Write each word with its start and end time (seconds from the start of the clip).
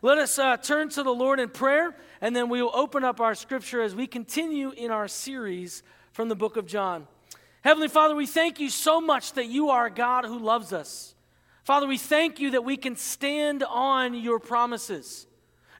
Let 0.00 0.18
us 0.18 0.38
uh, 0.38 0.56
turn 0.56 0.90
to 0.90 1.02
the 1.02 1.10
Lord 1.12 1.40
in 1.40 1.48
prayer, 1.48 1.96
and 2.20 2.34
then 2.34 2.48
we 2.48 2.62
will 2.62 2.70
open 2.72 3.02
up 3.02 3.20
our 3.20 3.34
scripture 3.34 3.82
as 3.82 3.96
we 3.96 4.06
continue 4.06 4.70
in 4.70 4.92
our 4.92 5.08
series 5.08 5.82
from 6.12 6.28
the 6.28 6.36
book 6.36 6.56
of 6.56 6.66
John. 6.66 7.08
Heavenly 7.62 7.88
Father, 7.88 8.14
we 8.14 8.26
thank 8.26 8.60
you 8.60 8.70
so 8.70 9.00
much 9.00 9.32
that 9.32 9.46
you 9.46 9.70
are 9.70 9.86
a 9.86 9.90
God 9.90 10.24
who 10.24 10.38
loves 10.38 10.72
us. 10.72 11.16
Father, 11.64 11.88
we 11.88 11.98
thank 11.98 12.38
you 12.38 12.52
that 12.52 12.64
we 12.64 12.76
can 12.76 12.94
stand 12.94 13.64
on 13.64 14.14
your 14.14 14.38
promises. 14.38 15.26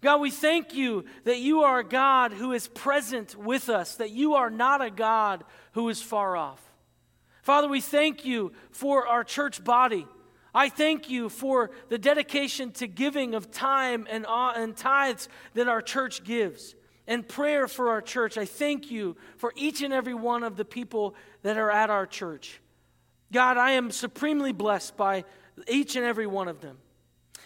God, 0.00 0.20
we 0.20 0.32
thank 0.32 0.74
you 0.74 1.04
that 1.24 1.38
you 1.38 1.62
are 1.62 1.78
a 1.78 1.84
God 1.84 2.32
who 2.32 2.52
is 2.52 2.66
present 2.66 3.36
with 3.36 3.68
us, 3.68 3.94
that 3.96 4.10
you 4.10 4.34
are 4.34 4.50
not 4.50 4.84
a 4.84 4.90
God 4.90 5.44
who 5.72 5.88
is 5.88 6.02
far 6.02 6.36
off. 6.36 6.60
Father, 7.42 7.68
we 7.68 7.80
thank 7.80 8.24
you 8.24 8.52
for 8.70 9.06
our 9.06 9.22
church 9.22 9.62
body. 9.62 10.06
I 10.54 10.68
thank 10.68 11.10
you 11.10 11.28
for 11.28 11.70
the 11.88 11.98
dedication 11.98 12.70
to 12.72 12.86
giving 12.86 13.34
of 13.34 13.50
time 13.50 14.06
and, 14.10 14.26
and 14.28 14.76
tithes 14.76 15.28
that 15.54 15.68
our 15.68 15.82
church 15.82 16.24
gives 16.24 16.74
and 17.06 17.26
prayer 17.26 17.68
for 17.68 17.90
our 17.90 18.02
church. 18.02 18.36
I 18.38 18.44
thank 18.44 18.90
you 18.90 19.16
for 19.36 19.52
each 19.56 19.82
and 19.82 19.92
every 19.92 20.14
one 20.14 20.42
of 20.42 20.56
the 20.56 20.64
people 20.64 21.14
that 21.42 21.56
are 21.56 21.70
at 21.70 21.90
our 21.90 22.06
church. 22.06 22.60
God, 23.32 23.56
I 23.56 23.72
am 23.72 23.90
supremely 23.90 24.52
blessed 24.52 24.96
by 24.96 25.24
each 25.66 25.96
and 25.96 26.04
every 26.04 26.26
one 26.26 26.48
of 26.48 26.60
them. 26.60 26.78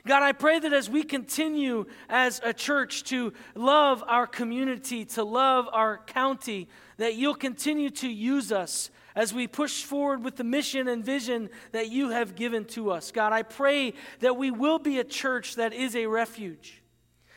God, 0.07 0.25
I 0.25 0.33
pray 0.33 0.59
that 0.59 0.73
as 0.73 0.91
we 0.91 1.05
continue 1.05 1.87
as 2.09 2.41
a 2.43 2.53
church 2.53 3.05
to 3.05 3.33
love 3.55 4.03
our 4.07 4.27
community, 4.27 5.05
to 5.07 5.23
love 5.23 5.69
our 5.73 5.99
county, 5.99 6.69
that 6.97 7.15
you'll 7.15 7.37
continue 7.37 7.91
to 7.91 8.09
use 8.09 8.51
us 8.51 8.91
as 9.15 9.35
we 9.35 9.47
push 9.47 9.83
forward 9.83 10.25
with 10.25 10.37
the 10.37 10.45
mission 10.45 10.89
and 10.89 11.05
vision 11.05 11.51
that 11.73 11.91
you 11.91 12.11
have 12.11 12.35
given 12.35 12.65
to 12.65 12.91
us. 12.91 13.13
God, 13.13 13.33
I 13.33 13.43
pray 13.43 13.95
that 14.21 14.37
we 14.37 14.51
will 14.51 14.79
be 14.79 14.99
a 14.99 15.05
church 15.05 15.57
that 15.57 15.73
is 15.73 15.95
a 15.95 16.07
refuge, 16.07 16.83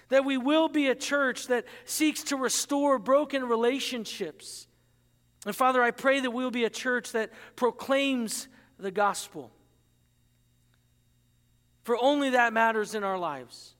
that 0.10 0.26
we 0.26 0.38
will 0.38 0.70
be 0.70 0.88
a 0.88 0.96
church 0.96 1.48
that 1.48 1.66
seeks 1.86 2.24
to 2.24 2.38
restore 2.38 3.00
broken 3.00 3.44
relationships. 3.44 4.68
And 5.46 5.56
Father, 5.56 5.84
I 5.84 5.92
pray 5.92 6.20
that 6.22 6.32
we 6.32 6.44
will 6.44 6.52
be 6.52 6.66
a 6.66 6.70
church 6.70 7.12
that 7.12 7.32
proclaims 7.56 8.48
the 8.80 8.92
gospel. 8.92 9.52
For 11.84 11.98
only 12.02 12.32
that 12.32 12.52
matters 12.52 12.96
in 12.96 13.04
our 13.04 13.18
lives. 13.18 13.76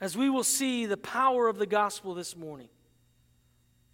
As 0.00 0.16
we 0.16 0.30
will 0.30 0.44
see 0.44 0.86
the 0.86 0.96
power 0.96 1.48
of 1.48 1.58
the 1.58 1.66
gospel 1.66 2.14
this 2.14 2.36
morning, 2.36 2.68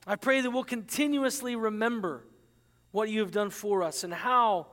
I 0.07 0.17
pray 0.17 0.41
that 0.41 0.51
we'll 0.51 0.65
continuously 0.65 1.55
remember 1.55 2.25
what 2.93 3.09
you 3.09 3.21
have 3.21 3.31
done 3.31 3.51
for 3.51 3.83
us 3.83 4.05
and 4.05 4.15
how 4.15 4.69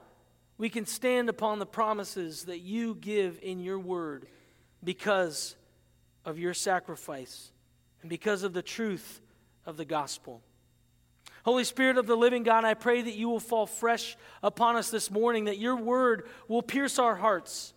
we 0.57 0.69
can 0.69 0.85
stand 0.85 1.29
upon 1.29 1.59
the 1.59 1.65
promises 1.65 2.43
that 2.43 2.59
you 2.59 2.95
give 2.95 3.39
in 3.41 3.59
your 3.59 3.79
word 3.79 4.27
because 4.83 5.55
of 6.25 6.37
your 6.37 6.53
sacrifice 6.53 7.51
and 8.01 8.09
because 8.09 8.43
of 8.43 8.53
the 8.53 8.61
truth 8.61 9.21
of 9.65 9.77
the 9.77 9.85
gospel. 9.85 10.41
Holy 11.43 11.63
Spirit 11.63 11.97
of 11.97 12.05
the 12.05 12.17
living 12.17 12.43
God, 12.43 12.65
I 12.65 12.73
pray 12.73 13.01
that 13.01 13.15
you 13.15 13.29
will 13.29 13.39
fall 13.39 13.65
fresh 13.65 14.17
upon 14.43 14.75
us 14.75 14.91
this 14.91 15.09
morning, 15.09 15.45
that 15.45 15.57
your 15.57 15.75
word 15.75 16.27
will 16.47 16.61
pierce 16.61 16.99
our 16.99 17.15
hearts 17.15 17.73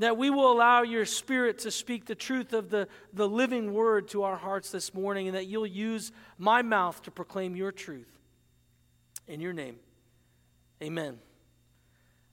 that 0.00 0.16
we 0.16 0.30
will 0.30 0.50
allow 0.50 0.82
your 0.82 1.04
spirit 1.04 1.58
to 1.58 1.70
speak 1.70 2.06
the 2.06 2.14
truth 2.14 2.54
of 2.54 2.70
the, 2.70 2.88
the 3.12 3.28
living 3.28 3.74
word 3.74 4.08
to 4.08 4.22
our 4.22 4.36
hearts 4.36 4.70
this 4.70 4.94
morning, 4.94 5.28
and 5.28 5.36
that 5.36 5.46
you'll 5.46 5.66
use 5.66 6.10
my 6.38 6.62
mouth 6.62 7.02
to 7.02 7.10
proclaim 7.10 7.54
your 7.54 7.70
truth. 7.70 8.08
In 9.30 9.40
your 9.40 9.52
name, 9.52 9.76
amen. 10.82 11.16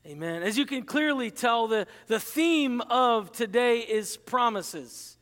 Amen. 0.04 0.42
As 0.42 0.58
you 0.58 0.66
can 0.66 0.82
clearly 0.82 1.30
tell, 1.30 1.68
the, 1.68 1.86
the 2.08 2.20
theme 2.20 2.82
of 2.82 3.32
today 3.32 3.82
is 3.82 4.18
promises. 4.18 5.16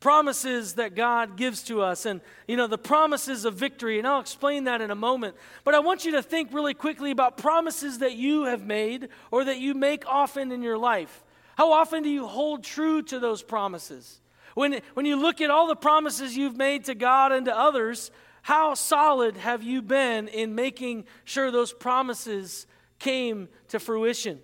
Promises 0.00 0.74
that 0.74 0.96
God 0.96 1.36
gives 1.36 1.62
to 1.64 1.80
us, 1.80 2.06
and 2.06 2.20
you 2.48 2.56
know, 2.56 2.66
the 2.66 2.76
promises 2.76 3.44
of 3.44 3.54
victory, 3.54 3.98
and 3.98 4.08
I'll 4.08 4.18
explain 4.18 4.64
that 4.64 4.80
in 4.80 4.90
a 4.90 4.96
moment. 4.96 5.36
But 5.62 5.76
I 5.76 5.78
want 5.78 6.04
you 6.04 6.10
to 6.12 6.24
think 6.24 6.52
really 6.52 6.74
quickly 6.74 7.12
about 7.12 7.36
promises 7.36 7.98
that 7.98 8.14
you 8.14 8.46
have 8.46 8.66
made 8.66 9.08
or 9.30 9.44
that 9.44 9.60
you 9.60 9.74
make 9.74 10.04
often 10.08 10.50
in 10.50 10.60
your 10.60 10.76
life. 10.76 11.22
How 11.56 11.70
often 11.70 12.02
do 12.02 12.08
you 12.08 12.26
hold 12.26 12.64
true 12.64 13.00
to 13.00 13.20
those 13.20 13.44
promises? 13.44 14.20
When, 14.54 14.80
when 14.94 15.06
you 15.06 15.14
look 15.14 15.40
at 15.40 15.50
all 15.50 15.68
the 15.68 15.76
promises 15.76 16.36
you've 16.36 16.56
made 16.56 16.86
to 16.86 16.96
God 16.96 17.30
and 17.30 17.46
to 17.46 17.56
others, 17.56 18.10
how 18.42 18.74
solid 18.74 19.36
have 19.36 19.62
you 19.62 19.82
been 19.82 20.28
in 20.28 20.54
making 20.54 21.04
sure 21.24 21.50
those 21.50 21.72
promises 21.72 22.66
came 22.98 23.48
to 23.68 23.78
fruition? 23.78 24.40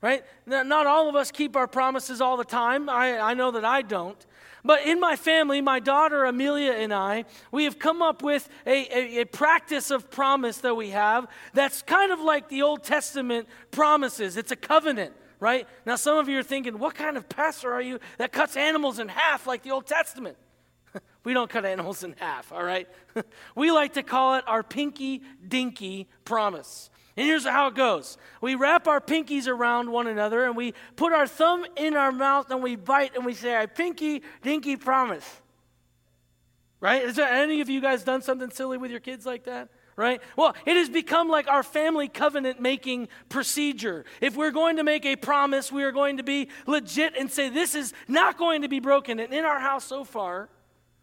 Right? 0.00 0.22
Not 0.46 0.86
all 0.86 1.08
of 1.08 1.16
us 1.16 1.32
keep 1.32 1.56
our 1.56 1.66
promises 1.66 2.20
all 2.20 2.36
the 2.36 2.44
time. 2.44 2.88
I, 2.88 3.18
I 3.18 3.34
know 3.34 3.50
that 3.52 3.64
I 3.64 3.82
don't. 3.82 4.24
But 4.64 4.86
in 4.86 5.00
my 5.00 5.16
family, 5.16 5.60
my 5.60 5.80
daughter 5.80 6.24
Amelia 6.24 6.72
and 6.72 6.92
I, 6.92 7.24
we 7.50 7.64
have 7.64 7.78
come 7.78 8.02
up 8.02 8.22
with 8.22 8.48
a, 8.66 8.96
a, 8.96 9.20
a, 9.22 9.24
practice 9.24 9.90
of 9.90 10.10
promise 10.10 10.58
that 10.58 10.74
we 10.74 10.90
have 10.90 11.26
that's 11.54 11.82
kind 11.82 12.12
of 12.12 12.20
like 12.20 12.48
the 12.48 12.62
Old 12.62 12.84
Testament 12.84 13.48
promises. 13.70 14.36
It's 14.36 14.52
a 14.52 14.56
covenant, 14.56 15.14
right? 15.40 15.66
Now, 15.86 15.96
some 15.96 16.18
of 16.18 16.28
you 16.28 16.38
are 16.38 16.42
thinking, 16.42 16.78
what 16.78 16.94
kind 16.94 17.16
of 17.16 17.28
pastor 17.28 17.72
are 17.72 17.80
you 17.80 17.98
that 18.18 18.32
cuts 18.32 18.56
animals 18.56 18.98
in 18.98 19.08
half 19.08 19.46
like 19.46 19.62
the 19.62 19.70
Old 19.70 19.86
Testament? 19.86 20.36
We 21.28 21.34
don't 21.34 21.50
cut 21.50 21.66
animals 21.66 22.04
in 22.04 22.14
half, 22.18 22.52
all 22.52 22.64
right? 22.64 22.88
we 23.54 23.70
like 23.70 23.92
to 23.92 24.02
call 24.02 24.36
it 24.36 24.44
our 24.46 24.62
pinky 24.62 25.20
dinky 25.46 26.08
promise. 26.24 26.88
And 27.18 27.26
here's 27.26 27.44
how 27.44 27.66
it 27.66 27.74
goes 27.74 28.16
we 28.40 28.54
wrap 28.54 28.88
our 28.88 28.98
pinkies 28.98 29.46
around 29.46 29.92
one 29.92 30.06
another 30.06 30.46
and 30.46 30.56
we 30.56 30.72
put 30.96 31.12
our 31.12 31.26
thumb 31.26 31.66
in 31.76 31.96
our 31.96 32.10
mouth 32.10 32.50
and 32.50 32.62
we 32.62 32.76
bite 32.76 33.14
and 33.14 33.26
we 33.26 33.34
say, 33.34 33.54
I 33.54 33.66
pinky 33.66 34.22
dinky 34.40 34.76
promise. 34.76 35.28
Right? 36.80 37.02
Is 37.02 37.16
there 37.16 37.28
any 37.28 37.60
of 37.60 37.68
you 37.68 37.82
guys 37.82 38.04
done 38.04 38.22
something 38.22 38.48
silly 38.48 38.78
with 38.78 38.90
your 38.90 39.00
kids 39.00 39.26
like 39.26 39.44
that? 39.44 39.68
right? 39.96 40.22
Well, 40.36 40.54
it 40.64 40.76
has 40.76 40.88
become 40.88 41.28
like 41.28 41.48
our 41.48 41.64
family 41.64 42.06
covenant 42.06 42.60
making 42.60 43.08
procedure. 43.28 44.04
If 44.20 44.36
we're 44.36 44.52
going 44.52 44.76
to 44.76 44.84
make 44.84 45.04
a 45.04 45.16
promise, 45.16 45.72
we 45.72 45.82
are 45.82 45.90
going 45.90 46.18
to 46.18 46.22
be 46.22 46.50
legit 46.68 47.16
and 47.18 47.28
say, 47.28 47.48
this 47.48 47.74
is 47.74 47.92
not 48.06 48.38
going 48.38 48.62
to 48.62 48.68
be 48.68 48.78
broken. 48.78 49.18
And 49.18 49.34
in 49.34 49.44
our 49.44 49.58
house 49.58 49.84
so 49.84 50.04
far, 50.04 50.48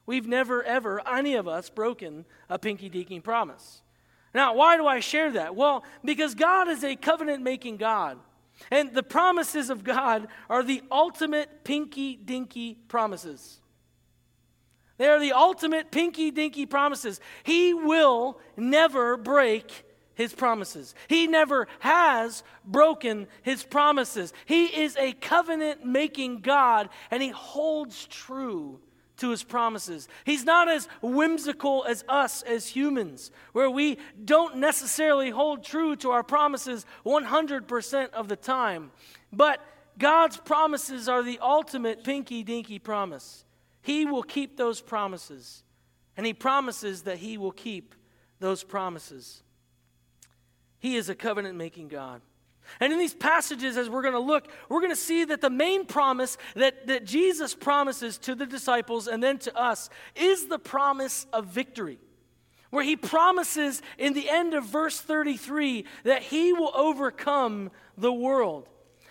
we've 0.06 0.28
never, 0.28 0.64
ever, 0.64 1.02
any 1.08 1.36
of 1.36 1.48
us, 1.48 1.70
broken 1.70 2.26
a 2.50 2.60
pinky 2.60 2.90
deaking 2.90 3.22
promise. 3.22 3.82
Now, 4.34 4.56
why 4.56 4.78
do 4.78 4.86
I 4.86 5.00
share 5.00 5.32
that? 5.32 5.56
Well, 5.56 5.84
because 6.04 6.36
God 6.36 6.68
is 6.68 6.84
a 6.84 6.96
covenant 6.96 7.42
making 7.42 7.78
God. 7.78 8.20
And 8.72 8.94
the 8.94 9.04
promises 9.04 9.70
of 9.70 9.84
God 9.84 10.28
are 10.50 10.64
the 10.64 10.82
ultimate 10.92 11.64
pinky 11.64 12.16
dinky 12.16 12.76
promises. 12.88 13.60
They 14.98 15.08
are 15.08 15.20
the 15.20 15.34
ultimate 15.34 15.92
pinky 15.92 16.32
dinky 16.32 16.66
promises. 16.66 17.20
He 17.44 17.74
will 17.74 18.40
never 18.56 19.18
break 19.18 19.86
his 20.16 20.34
promises. 20.34 20.96
He 21.10 21.28
never 21.28 21.68
has 21.80 22.44
broken 22.66 23.28
his 23.42 23.64
promises. 23.64 24.34
He 24.46 24.66
is 24.66 24.96
a 24.96 25.12
covenant 25.14 25.86
making 25.86 26.40
God 26.40 26.90
and 27.12 27.22
he 27.22 27.30
holds 27.30 28.06
true 28.08 28.80
to 29.18 29.30
his 29.30 29.44
promises. 29.44 30.08
He's 30.26 30.44
not 30.44 30.70
as 30.70 30.88
whimsical 31.02 31.86
as 31.88 32.04
us 32.08 32.42
as 32.44 32.68
humans, 32.68 33.32
where 33.54 33.70
we 33.70 33.98
don't 34.24 34.58
necessarily 34.58 35.30
hold 35.30 35.64
true 35.64 35.96
to 35.98 36.12
our 36.12 36.24
promises 36.24 36.86
100% 37.06 38.10
of 38.12 38.28
the 38.28 38.36
time. 38.36 38.92
But 39.32 39.62
God's 39.98 40.38
promises 40.38 41.08
are 41.08 41.24
the 41.24 41.40
ultimate 41.42 42.04
pinky 42.04 42.44
dinky 42.44 42.80
promise. 42.80 43.46
He 43.82 44.06
will 44.06 44.24
keep 44.24 44.58
those 44.58 44.82
promises. 44.82 45.64
And 46.18 46.26
He 46.26 46.34
promises 46.34 47.04
that 47.04 47.18
He 47.18 47.38
will 47.38 47.52
keep 47.52 47.96
those 48.40 48.64
promises. 48.64 49.44
He 50.80 50.96
is 50.96 51.10
a 51.10 51.16
covenant 51.16 51.56
making 51.56 51.88
God. 51.88 52.22
And 52.80 52.92
in 52.92 53.00
these 53.00 53.14
passages, 53.14 53.78
as 53.78 53.90
we're 53.90 54.02
going 54.02 54.14
to 54.14 54.20
look, 54.20 54.48
we're 54.70 54.82
going 54.82 54.92
to 54.92 54.96
see 54.96 55.24
that 55.26 55.42
the 55.42 55.50
main 55.50 55.86
promise 55.86 56.38
that, 56.56 56.88
that 56.88 57.06
Jesus 57.06 57.54
promises 57.56 58.18
to 58.20 58.36
the 58.36 58.46
disciples 58.46 59.08
and 59.08 59.22
then 59.22 59.38
to 59.40 59.58
us 59.58 59.90
is 60.16 60.48
the 60.48 60.60
promise 60.60 61.26
of 61.32 61.48
victory. 61.48 62.00
Where 62.70 62.84
he 62.84 62.96
promises 62.96 63.82
in 63.98 64.14
the 64.14 64.30
end 64.30 64.54
of 64.54 64.66
verse 64.66 65.00
33 65.00 65.86
that 66.04 66.24
he 66.24 66.52
will 66.52 66.72
overcome 66.76 67.72
the 67.98 68.12
world. 68.12 68.68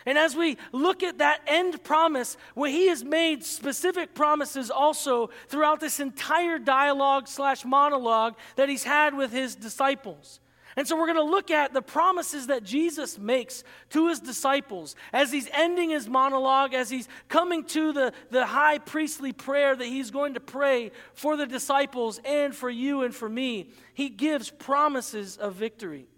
And 0.06 0.18
as 0.18 0.36
we 0.36 0.58
look 0.72 1.02
at 1.02 1.18
that 1.18 1.40
end 1.46 1.82
promise, 1.82 2.36
where 2.54 2.70
he 2.70 2.88
has 2.88 3.02
made 3.02 3.42
specific 3.42 4.14
promises 4.14 4.70
also 4.70 5.30
throughout 5.48 5.80
this 5.80 5.98
entire 5.98 6.58
dialogue 6.58 7.26
slash 7.26 7.64
monologue 7.64 8.34
that 8.56 8.68
he's 8.68 8.84
had 8.84 9.14
with 9.14 9.32
his 9.32 9.54
disciples. 9.54 10.40
And 10.76 10.88
so 10.88 10.96
we're 10.96 11.06
going 11.06 11.24
to 11.24 11.30
look 11.30 11.50
at 11.50 11.72
the 11.72 11.82
promises 11.82 12.48
that 12.48 12.64
Jesus 12.64 13.18
makes 13.18 13.62
to 13.90 14.08
his 14.08 14.20
disciples 14.20 14.96
as 15.12 15.30
he's 15.30 15.48
ending 15.52 15.90
his 15.90 16.08
monologue, 16.08 16.74
as 16.74 16.90
he's 16.90 17.08
coming 17.28 17.64
to 17.66 17.92
the, 17.92 18.12
the 18.30 18.44
high 18.44 18.78
priestly 18.78 19.32
prayer 19.32 19.76
that 19.76 19.86
he's 19.86 20.10
going 20.10 20.34
to 20.34 20.40
pray 20.40 20.90
for 21.12 21.36
the 21.36 21.46
disciples 21.46 22.20
and 22.24 22.54
for 22.54 22.68
you 22.68 23.02
and 23.02 23.14
for 23.14 23.28
me. 23.28 23.70
He 23.94 24.08
gives 24.08 24.50
promises 24.50 25.36
of 25.36 25.54
victory. 25.54 26.08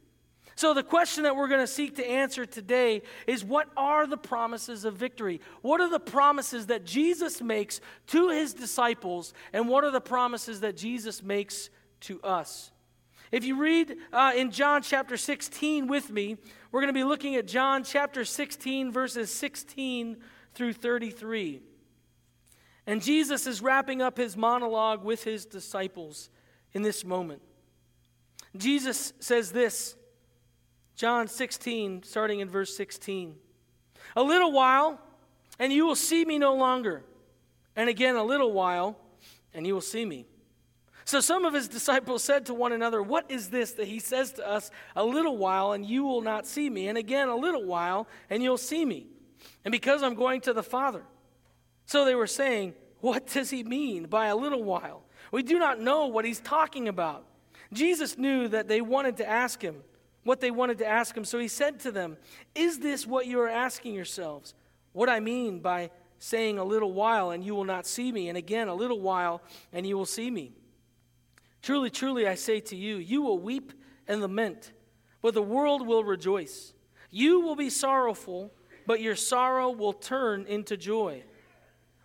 So, 0.59 0.73
the 0.73 0.82
question 0.82 1.25
that 1.25 1.37
we're 1.37 1.49
going 1.49 1.61
to 1.61 1.67
seek 1.67 1.97
to 1.97 2.06
answer 2.06 2.47
today 2.47 3.02
is 3.26 3.44
what 3.44 3.69
are 3.76 4.06
the 4.06 4.17
promises 4.17 4.87
of 4.87 4.94
victory? 4.94 5.43
What 5.61 5.82
are 5.82 5.91
the 5.91 6.00
promises 6.00 6.69
that 6.69 6.87
Jesus 6.87 7.43
makes 7.43 7.82
to 8.06 8.31
his 8.31 8.55
disciples, 8.55 9.35
and 9.52 9.69
what 9.69 9.85
are 9.85 9.91
the 9.91 10.00
promises 10.00 10.61
that 10.61 10.75
Jesus 10.75 11.23
makes 11.23 11.69
to 12.00 12.23
us? 12.23 12.73
If 13.32 13.44
you 13.44 13.56
read 13.56 13.96
uh, 14.12 14.32
in 14.37 14.50
John 14.50 14.82
chapter 14.82 15.17
16 15.17 15.88
with 15.88 16.11
me, 16.11 16.37
we're 16.70 16.81
going 16.81 16.93
to 16.93 16.99
be 16.99 17.05
looking 17.05 17.34
at 17.37 17.46
John 17.46 17.82
chapter 17.82 18.25
16, 18.25 18.93
verses 18.93 19.32
16 19.32 20.19
through 20.55 20.73
33. 20.75 21.61
And 22.87 23.02
Jesus 23.02 23.46
is 23.46 23.61
wrapping 23.61 24.00
up 24.00 24.17
his 24.17 24.37
monologue 24.37 25.05
with 25.05 25.25
his 25.25 25.44
disciples 25.44 26.31
in 26.73 26.82
this 26.82 27.05
moment. 27.05 27.43
Jesus 28.56 29.12
says 29.19 29.50
this 29.50 29.96
John 30.94 31.26
16, 31.26 32.05
starting 32.05 32.40
in 32.40 32.49
verse 32.49 32.76
16. 32.76 33.34
A 34.14 34.23
little 34.23 34.52
while, 34.52 35.00
and 35.58 35.73
you 35.73 35.84
will 35.84 35.96
see 35.96 36.25
me 36.25 36.38
no 36.38 36.55
longer. 36.55 37.02
And 37.75 37.88
again, 37.88 38.14
a 38.14 38.23
little 38.23 38.52
while, 38.52 38.96
and 39.52 39.67
you 39.67 39.75
will 39.75 39.81
see 39.81 40.05
me. 40.05 40.26
So 41.06 41.20
some 41.20 41.44
of 41.44 41.55
his 41.55 41.69
disciples 41.69 42.25
said 42.25 42.47
to 42.47 42.55
one 42.55 42.73
another, 42.73 43.00
What 43.00 43.31
is 43.31 43.49
this 43.49 43.73
that 43.73 43.87
he 43.87 44.00
says 44.00 44.32
to 44.32 44.47
us, 44.47 44.73
A 44.97 45.05
little 45.05 45.37
while, 45.38 45.70
and 45.70 45.87
you 45.87 46.03
will 46.03 46.20
not 46.20 46.47
see 46.47 46.69
me? 46.69 46.88
And 46.88 46.99
again, 46.99 47.29
a 47.29 47.37
little 47.37 47.64
while, 47.64 48.08
and 48.29 48.43
you'll 48.43 48.58
see 48.58 48.85
me. 48.85 49.06
And 49.64 49.70
because 49.70 50.03
I'm 50.03 50.17
going 50.17 50.41
to 50.43 50.53
the 50.53 50.64
Father. 50.64 51.05
So 51.87 52.05
they 52.05 52.17
were 52.17 52.26
saying, 52.26 52.75
What 53.00 53.29
does 53.29 53.50
he 53.50 53.62
mean 53.62 54.06
by 54.06 54.26
a 54.26 54.37
little 54.37 54.64
while? 54.64 55.05
We 55.31 55.44
do 55.44 55.61
not 55.61 55.81
know 55.81 56.06
what 56.06 56.25
he's 56.25 56.41
talking 56.41 56.88
about. 56.88 57.25
Jesus 57.73 58.19
knew 58.19 58.49
that 58.49 58.67
they 58.67 58.81
wanted 58.81 59.19
to 59.19 59.29
ask 59.29 59.62
him 59.62 59.76
what 60.25 60.41
they 60.41 60.50
wanted 60.50 60.79
to 60.79 60.87
ask 60.87 61.17
him. 61.17 61.25
So 61.25 61.38
he 61.38 61.47
said 61.47 61.79
to 61.81 61.93
them, 61.93 62.17
Is 62.56 62.81
this 62.81 63.06
what 63.06 63.26
you 63.26 63.38
are 63.38 63.49
asking 63.49 63.94
yourselves? 63.94 64.55
What 64.93 65.09
I 65.09 65.20
mean 65.20 65.61
by 65.61 65.91
saying 66.19 66.59
a 66.59 66.64
little 66.64 66.93
while 66.93 67.31
and 67.31 67.44
you 67.44 67.55
will 67.55 67.64
not 67.64 67.87
see 67.87 68.11
me, 68.11 68.29
and 68.29 68.37
again 68.37 68.67
a 68.67 68.75
little 68.75 69.00
while 69.00 69.41
and 69.73 69.87
you 69.87 69.97
will 69.97 70.05
see 70.05 70.32
me. 70.32 70.52
Truly, 71.67 71.91
truly, 71.91 72.29
I 72.29 72.37
say 72.37 72.61
to 72.61 72.77
you, 72.77 72.99
you 72.99 73.23
will 73.23 73.41
weep 73.41 73.73
and 74.07 74.21
lament, 74.21 74.71
but 75.21 75.35
the 75.35 75.43
world 75.43 75.85
will 75.85 76.05
rejoice. 76.05 76.73
You 77.11 77.41
will 77.41 77.57
be 77.57 77.71
sorrowful, 77.71 78.53
but 78.87 79.01
your 79.01 79.17
sorrow 79.17 79.71
will 79.71 79.93
turn 79.93 80.47
into 80.47 80.77
joy. 80.77 81.25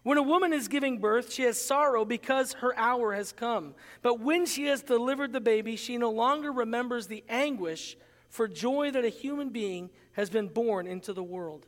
When 0.01 0.17
a 0.17 0.23
woman 0.23 0.51
is 0.51 0.67
giving 0.67 0.97
birth, 0.97 1.31
she 1.31 1.43
has 1.43 1.63
sorrow 1.63 2.05
because 2.05 2.53
her 2.53 2.75
hour 2.75 3.13
has 3.13 3.31
come. 3.31 3.75
But 4.01 4.19
when 4.19 4.47
she 4.47 4.65
has 4.65 4.81
delivered 4.81 5.31
the 5.31 5.39
baby, 5.39 5.75
she 5.75 5.95
no 5.95 6.09
longer 6.09 6.51
remembers 6.51 7.05
the 7.05 7.23
anguish 7.29 7.97
for 8.29 8.47
joy 8.47 8.89
that 8.89 9.05
a 9.05 9.09
human 9.09 9.49
being 9.49 9.91
has 10.13 10.31
been 10.31 10.47
born 10.47 10.87
into 10.87 11.13
the 11.13 11.21
world. 11.21 11.67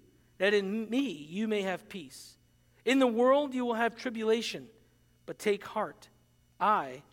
that 0.41 0.55
in 0.55 0.89
me 0.89 1.27
you 1.29 1.47
may 1.47 1.61
have 1.61 1.87
peace. 1.87 2.35
In 2.83 2.97
the 2.97 3.05
world 3.05 3.53
you 3.53 3.63
will 3.63 3.75
have 3.75 3.95
tribulation, 3.95 4.65
but 5.27 5.37
take 5.37 5.63
heart. 5.63 6.09
I 6.59 7.03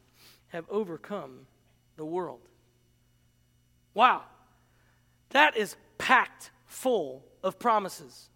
have 0.48 0.64
overcome 0.70 1.40
the 1.98 2.06
world. 2.06 2.40
Wow, 3.92 4.22
that 5.28 5.58
is 5.58 5.76
packed 5.98 6.50
full 6.64 7.22
of 7.42 7.58
promises. 7.58 8.30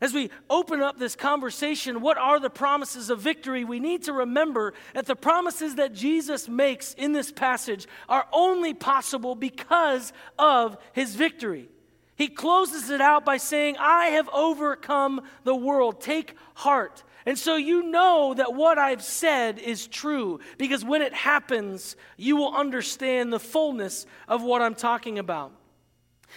As 0.00 0.14
we 0.14 0.30
open 0.48 0.80
up 0.80 0.98
this 0.98 1.14
conversation, 1.14 2.00
what 2.00 2.16
are 2.16 2.40
the 2.40 2.48
promises 2.48 3.10
of 3.10 3.20
victory? 3.20 3.64
We 3.64 3.80
need 3.80 4.04
to 4.04 4.14
remember 4.14 4.72
that 4.94 5.04
the 5.04 5.14
promises 5.14 5.74
that 5.74 5.92
Jesus 5.92 6.48
makes 6.48 6.94
in 6.94 7.12
this 7.12 7.30
passage 7.30 7.86
are 8.08 8.26
only 8.32 8.72
possible 8.72 9.34
because 9.34 10.14
of 10.38 10.78
his 10.94 11.14
victory. 11.14 11.68
He 12.16 12.28
closes 12.28 12.90
it 12.90 13.00
out 13.00 13.24
by 13.24 13.36
saying, 13.36 13.76
I 13.78 14.06
have 14.06 14.28
overcome 14.30 15.20
the 15.44 15.54
world. 15.54 16.00
Take 16.00 16.34
heart. 16.54 17.04
And 17.26 17.38
so 17.38 17.56
you 17.56 17.82
know 17.82 18.34
that 18.34 18.54
what 18.54 18.78
I've 18.78 19.02
said 19.02 19.58
is 19.58 19.86
true 19.86 20.40
because 20.58 20.84
when 20.84 21.02
it 21.02 21.12
happens, 21.12 21.96
you 22.16 22.36
will 22.36 22.54
understand 22.54 23.32
the 23.32 23.40
fullness 23.40 24.06
of 24.28 24.42
what 24.42 24.62
I'm 24.62 24.76
talking 24.76 25.18
about. 25.18 25.52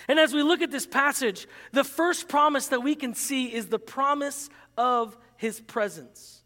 And 0.07 0.19
as 0.19 0.33
we 0.33 0.43
look 0.43 0.61
at 0.61 0.71
this 0.71 0.87
passage, 0.87 1.47
the 1.71 1.83
first 1.83 2.27
promise 2.27 2.67
that 2.67 2.83
we 2.83 2.95
can 2.95 3.13
see 3.13 3.53
is 3.53 3.67
the 3.67 3.79
promise 3.79 4.49
of 4.77 5.17
his 5.37 5.59
presence. 5.59 6.38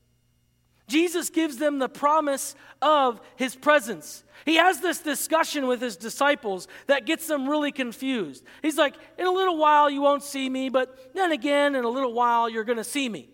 Jesus 0.87 1.29
gives 1.29 1.57
them 1.57 1.79
the 1.79 1.89
promise 1.89 2.55
of 2.81 3.21
his 3.35 3.55
presence. 3.55 4.23
He 4.45 4.55
has 4.55 4.81
this 4.81 4.99
discussion 4.99 5.67
with 5.67 5.81
his 5.81 5.95
disciples 5.95 6.67
that 6.87 7.05
gets 7.05 7.27
them 7.27 7.47
really 7.47 7.71
confused. 7.71 8.43
He's 8.61 8.77
like, 8.77 8.95
In 9.17 9.25
a 9.25 9.31
little 9.31 9.57
while 9.57 9.89
you 9.89 10.01
won't 10.01 10.23
see 10.23 10.49
me, 10.49 10.69
but 10.69 11.13
then 11.13 11.31
again, 11.31 11.75
in 11.75 11.85
a 11.85 11.89
little 11.89 12.13
while 12.13 12.49
you're 12.49 12.65
going 12.65 12.77
to 12.77 12.83
see 12.83 13.07
me. 13.07 13.29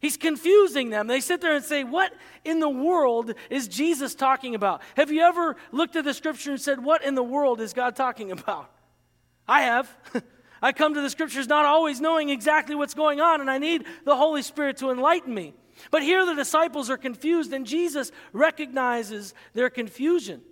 He's 0.00 0.16
confusing 0.16 0.90
them. 0.90 1.06
They 1.06 1.20
sit 1.20 1.40
there 1.40 1.54
and 1.54 1.64
say, 1.64 1.84
What 1.84 2.12
in 2.44 2.60
the 2.60 2.68
world 2.68 3.34
is 3.50 3.68
Jesus 3.68 4.14
talking 4.14 4.54
about? 4.54 4.82
Have 4.96 5.10
you 5.10 5.22
ever 5.22 5.56
looked 5.72 5.96
at 5.96 6.04
the 6.04 6.14
scripture 6.14 6.52
and 6.52 6.60
said, 6.60 6.82
What 6.82 7.04
in 7.04 7.14
the 7.14 7.22
world 7.22 7.60
is 7.60 7.72
God 7.72 7.96
talking 7.96 8.30
about? 8.30 8.70
I 9.48 9.62
have. 9.62 9.96
I 10.62 10.70
come 10.70 10.94
to 10.94 11.00
the 11.00 11.10
scriptures 11.10 11.48
not 11.48 11.64
always 11.64 12.00
knowing 12.00 12.28
exactly 12.28 12.76
what's 12.76 12.94
going 12.94 13.20
on, 13.20 13.40
and 13.40 13.50
I 13.50 13.58
need 13.58 13.84
the 14.04 14.14
Holy 14.14 14.42
Spirit 14.42 14.76
to 14.76 14.90
enlighten 14.90 15.34
me. 15.34 15.54
But 15.90 16.02
here 16.02 16.24
the 16.24 16.34
disciples 16.34 16.90
are 16.90 16.96
confused, 16.96 17.52
and 17.52 17.66
Jesus 17.66 18.12
recognizes 18.32 19.34
their 19.54 19.70
confusion. 19.70 20.42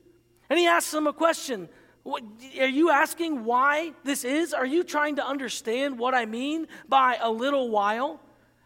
And 0.48 0.58
he 0.58 0.66
asks 0.66 0.90
them 0.90 1.06
a 1.06 1.12
question 1.12 1.68
Are 2.04 2.66
you 2.66 2.90
asking 2.90 3.44
why 3.44 3.92
this 4.04 4.24
is? 4.24 4.52
Are 4.52 4.66
you 4.66 4.82
trying 4.82 5.16
to 5.16 5.26
understand 5.26 5.98
what 5.98 6.14
I 6.14 6.26
mean 6.26 6.66
by 6.88 7.18
a 7.20 7.30
little 7.30 7.70
while? 7.70 8.20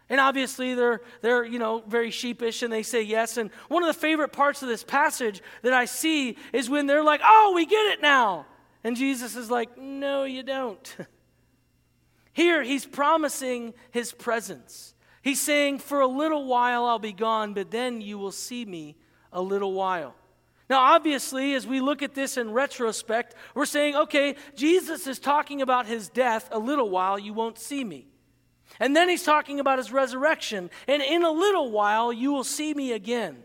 And 0.09 0.19
obviously 0.19 0.75
they're 0.75 1.01
they're 1.21 1.43
you 1.45 1.59
know 1.59 1.83
very 1.87 2.11
sheepish 2.11 2.61
and 2.61 2.71
they 2.71 2.83
say 2.83 3.01
yes. 3.01 3.37
And 3.37 3.51
one 3.69 3.83
of 3.83 3.87
the 3.87 3.99
favorite 3.99 4.33
parts 4.33 4.61
of 4.61 4.67
this 4.67 4.83
passage 4.83 5.41
that 5.61 5.73
I 5.73 5.85
see 5.85 6.37
is 6.53 6.69
when 6.69 6.87
they're 6.87 7.03
like, 7.03 7.21
"Oh, 7.23 7.53
we 7.55 7.65
get 7.65 7.85
it 7.93 8.01
now." 8.01 8.45
And 8.83 8.95
Jesus 8.95 9.35
is 9.35 9.49
like, 9.49 9.77
"No, 9.77 10.23
you 10.23 10.43
don't." 10.43 10.97
Here 12.33 12.63
he's 12.63 12.85
promising 12.85 13.73
his 13.91 14.11
presence. 14.11 14.94
He's 15.25 15.41
saying, 15.41 15.79
For 15.79 16.01
a 16.01 16.07
little 16.07 16.45
while 16.45 16.85
I'll 16.85 16.99
be 16.99 17.11
gone, 17.11 17.55
but 17.55 17.71
then 17.71 17.99
you 17.99 18.19
will 18.19 18.31
see 18.31 18.63
me 18.63 18.95
a 19.33 19.41
little 19.41 19.73
while. 19.73 20.13
Now, 20.69 20.81
obviously, 20.81 21.55
as 21.55 21.65
we 21.65 21.81
look 21.81 22.03
at 22.03 22.13
this 22.13 22.37
in 22.37 22.51
retrospect, 22.51 23.33
we're 23.55 23.65
saying, 23.65 23.95
okay, 23.95 24.35
Jesus 24.55 25.07
is 25.07 25.17
talking 25.17 25.63
about 25.63 25.87
his 25.87 26.09
death 26.09 26.47
a 26.51 26.59
little 26.59 26.91
while, 26.91 27.17
you 27.17 27.33
won't 27.33 27.57
see 27.57 27.83
me. 27.83 28.05
And 28.79 28.95
then 28.95 29.09
he's 29.09 29.23
talking 29.23 29.59
about 29.59 29.79
his 29.79 29.91
resurrection. 29.91 30.69
And 30.87 31.01
in 31.01 31.23
a 31.23 31.31
little 31.31 31.71
while, 31.71 32.13
you 32.13 32.31
will 32.31 32.43
see 32.43 32.75
me 32.75 32.91
again. 32.91 33.37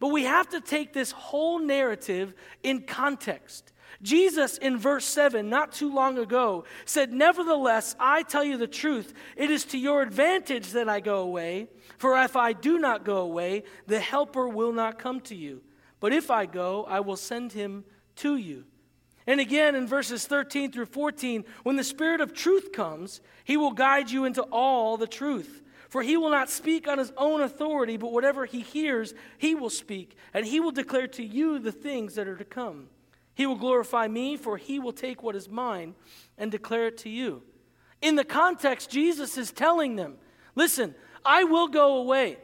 But 0.00 0.08
we 0.08 0.24
have 0.24 0.50
to 0.50 0.60
take 0.60 0.92
this 0.92 1.12
whole 1.12 1.58
narrative 1.58 2.34
in 2.62 2.82
context. 2.82 3.71
Jesus, 4.02 4.58
in 4.58 4.78
verse 4.78 5.04
7, 5.04 5.48
not 5.48 5.72
too 5.72 5.92
long 5.92 6.18
ago, 6.18 6.64
said, 6.84 7.12
Nevertheless, 7.12 7.94
I 8.00 8.24
tell 8.24 8.42
you 8.42 8.56
the 8.56 8.66
truth, 8.66 9.14
it 9.36 9.48
is 9.48 9.64
to 9.66 9.78
your 9.78 10.02
advantage 10.02 10.72
that 10.72 10.88
I 10.88 11.00
go 11.00 11.20
away. 11.20 11.68
For 11.98 12.20
if 12.20 12.34
I 12.34 12.52
do 12.52 12.78
not 12.78 13.04
go 13.04 13.18
away, 13.18 13.62
the 13.86 14.00
Helper 14.00 14.48
will 14.48 14.72
not 14.72 14.98
come 14.98 15.20
to 15.22 15.36
you. 15.36 15.62
But 16.00 16.12
if 16.12 16.30
I 16.32 16.46
go, 16.46 16.84
I 16.84 16.98
will 16.98 17.16
send 17.16 17.52
him 17.52 17.84
to 18.16 18.36
you. 18.36 18.64
And 19.24 19.38
again 19.38 19.76
in 19.76 19.86
verses 19.86 20.26
13 20.26 20.72
through 20.72 20.86
14, 20.86 21.44
when 21.62 21.76
the 21.76 21.84
Spirit 21.84 22.20
of 22.20 22.32
truth 22.32 22.72
comes, 22.72 23.20
he 23.44 23.56
will 23.56 23.70
guide 23.70 24.10
you 24.10 24.24
into 24.24 24.42
all 24.42 24.96
the 24.96 25.06
truth. 25.06 25.62
For 25.88 26.02
he 26.02 26.16
will 26.16 26.30
not 26.30 26.50
speak 26.50 26.88
on 26.88 26.98
his 26.98 27.12
own 27.16 27.40
authority, 27.40 27.98
but 27.98 28.12
whatever 28.12 28.46
he 28.46 28.60
hears, 28.60 29.14
he 29.38 29.54
will 29.54 29.70
speak, 29.70 30.16
and 30.32 30.44
he 30.44 30.58
will 30.58 30.70
declare 30.72 31.06
to 31.08 31.22
you 31.22 31.58
the 31.58 31.70
things 31.70 32.14
that 32.14 32.26
are 32.26 32.36
to 32.36 32.44
come. 32.44 32.88
He 33.34 33.46
will 33.46 33.56
glorify 33.56 34.08
me, 34.08 34.36
for 34.36 34.56
he 34.56 34.78
will 34.78 34.92
take 34.92 35.22
what 35.22 35.36
is 35.36 35.48
mine 35.48 35.94
and 36.36 36.50
declare 36.50 36.88
it 36.88 36.98
to 36.98 37.08
you. 37.08 37.42
In 38.00 38.16
the 38.16 38.24
context, 38.24 38.90
Jesus 38.90 39.38
is 39.38 39.52
telling 39.52 39.96
them, 39.96 40.16
Listen, 40.54 40.94
I 41.24 41.44
will 41.44 41.68
go 41.68 41.96
away. 41.96 42.36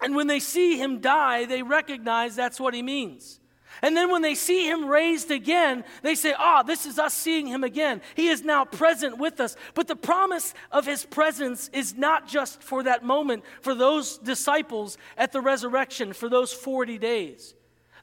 And 0.00 0.14
when 0.14 0.26
they 0.26 0.40
see 0.40 0.78
him 0.78 1.00
die, 1.00 1.44
they 1.44 1.62
recognize 1.62 2.36
that's 2.36 2.60
what 2.60 2.74
he 2.74 2.82
means. 2.82 3.40
And 3.82 3.96
then 3.96 4.10
when 4.10 4.22
they 4.22 4.34
see 4.34 4.68
him 4.68 4.86
raised 4.86 5.30
again, 5.30 5.84
they 6.02 6.14
say, 6.14 6.34
Ah, 6.38 6.60
oh, 6.60 6.66
this 6.66 6.86
is 6.86 6.98
us 6.98 7.12
seeing 7.12 7.46
him 7.46 7.62
again. 7.62 8.00
He 8.14 8.28
is 8.28 8.42
now 8.42 8.64
present 8.64 9.18
with 9.18 9.38
us. 9.40 9.56
But 9.74 9.86
the 9.86 9.96
promise 9.96 10.54
of 10.70 10.86
his 10.86 11.04
presence 11.04 11.68
is 11.72 11.94
not 11.94 12.26
just 12.26 12.62
for 12.62 12.84
that 12.84 13.04
moment, 13.04 13.44
for 13.60 13.74
those 13.74 14.18
disciples 14.18 14.96
at 15.16 15.32
the 15.32 15.40
resurrection, 15.40 16.12
for 16.12 16.28
those 16.28 16.52
40 16.52 16.98
days. 16.98 17.54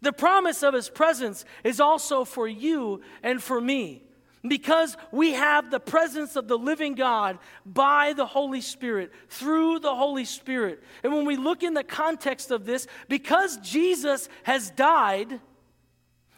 The 0.03 0.11
promise 0.11 0.63
of 0.63 0.73
his 0.73 0.89
presence 0.89 1.45
is 1.63 1.79
also 1.79 2.25
for 2.25 2.45
you 2.45 3.01
and 3.23 3.41
for 3.41 3.59
me. 3.59 4.03
Because 4.45 4.97
we 5.13 5.31
have 5.31 5.71
the 5.71 5.79
presence 5.79 6.35
of 6.35 6.49
the 6.49 6.57
living 6.57 6.95
God 6.95 7.39
by 7.65 8.11
the 8.11 8.25
Holy 8.25 8.59
Spirit, 8.59 9.13
through 9.29 9.79
the 9.79 9.95
Holy 9.95 10.25
Spirit. 10.25 10.83
And 11.03 11.13
when 11.13 11.25
we 11.25 11.37
look 11.37 11.63
in 11.63 11.73
the 11.73 11.85
context 11.85 12.51
of 12.51 12.65
this, 12.65 12.85
because 13.07 13.55
Jesus 13.59 14.27
has 14.43 14.69
died, 14.71 15.39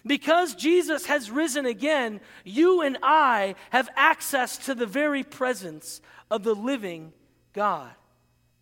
because 0.06 0.54
Jesus 0.54 1.08
has 1.08 1.32
risen 1.32 1.66
again, 1.66 2.22
you 2.44 2.82
and 2.82 3.00
I 3.02 3.56
have 3.72 3.90
access 3.96 4.60
to 4.68 4.76
the 4.76 4.86
very 4.86 5.24
presence 5.24 6.02
of 6.30 6.44
the 6.44 6.54
living 6.54 7.14
God. 7.54 7.90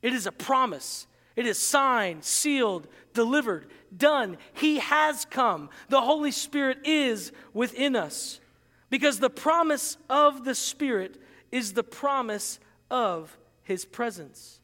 It 0.01 0.13
is 0.13 0.27
a 0.27 0.31
promise. 0.31 1.07
It 1.35 1.47
is 1.47 1.57
signed, 1.57 2.23
sealed, 2.23 2.87
delivered, 3.13 3.67
done. 3.95 4.37
He 4.53 4.79
has 4.79 5.25
come. 5.25 5.69
The 5.89 6.01
Holy 6.01 6.31
Spirit 6.31 6.79
is 6.85 7.31
within 7.53 7.95
us. 7.95 8.39
Because 8.89 9.19
the 9.19 9.29
promise 9.29 9.97
of 10.09 10.45
the 10.45 10.53
Spirit 10.53 11.19
is 11.51 11.73
the 11.73 11.83
promise 11.83 12.59
of 12.91 13.35
His 13.63 13.85
presence. 13.85 14.59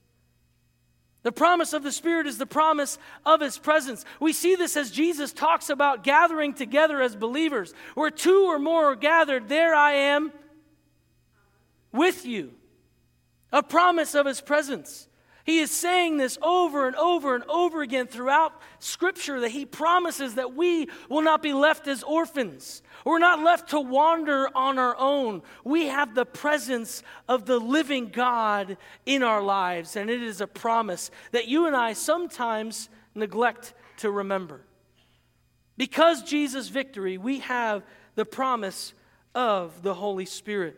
The 1.24 1.32
promise 1.32 1.74
of 1.74 1.84
the 1.84 1.92
Spirit 1.92 2.28
is 2.28 2.38
the 2.38 2.46
promise 2.46 2.98
of 3.26 3.42
His 3.42 3.58
presence. 3.58 4.06
We 4.20 4.32
see 4.32 4.56
this 4.56 4.78
as 4.78 4.92
Jesus 4.92 5.34
talks 5.34 5.70
about 5.70 6.04
gathering 6.04 6.54
together 6.54 7.02
as 7.02 7.16
believers. 7.16 7.74
Where 7.96 8.12
two 8.12 8.46
or 8.48 8.60
more 8.60 8.86
are 8.86 8.96
gathered, 8.96 9.50
there 9.50 9.74
I 9.76 9.94
am 9.94 10.32
with 11.92 12.26
you. 12.26 12.54
A 13.52 13.64
promise 13.64 14.16
of 14.16 14.28
His 14.28 14.40
presence. 14.40 15.09
He 15.46 15.60
is 15.60 15.72
saying 15.72 16.18
this 16.18 16.38
over 16.42 16.86
and 16.86 16.96
over 16.96 17.34
and 17.34 17.44
over 17.46 17.82
again 17.82 18.08
throughout 18.08 18.54
Scripture 18.80 19.40
that 19.40 19.52
He 19.52 19.66
promises 19.66 20.36
that 20.36 20.54
we 20.54 20.90
will 21.10 21.22
not 21.22 21.42
be 21.42 21.54
left 21.54 21.88
as 21.88 22.04
orphans. 22.04 22.82
We're 23.06 23.20
not 23.20 23.42
left 23.42 23.70
to 23.70 23.80
wander 23.80 24.50
on 24.56 24.78
our 24.78 24.96
own. 24.98 25.42
We 25.64 25.88
have 25.88 26.14
the 26.14 26.26
presence 26.26 27.04
of 27.28 27.46
the 27.46 27.60
living 27.60 28.10
God 28.10 28.78
in 29.06 29.24
our 29.24 29.42
lives, 29.42 29.96
and 29.96 30.10
it 30.10 30.22
is 30.22 30.42
a 30.42 30.48
promise 30.48 31.10
that 31.32 31.48
you 31.48 31.66
and 31.66 31.76
I 31.76 31.94
sometimes 31.94 32.90
neglect 33.16 33.74
to 33.98 34.12
remember. 34.12 34.62
Because 35.78 36.24
Jesus' 36.24 36.68
victory, 36.68 37.18
we 37.18 37.40
have 37.40 37.84
the 38.16 38.26
promise 38.26 38.94
of 39.34 39.82
the 39.82 39.94
Holy 39.94 40.26
Spirit. 40.26 40.78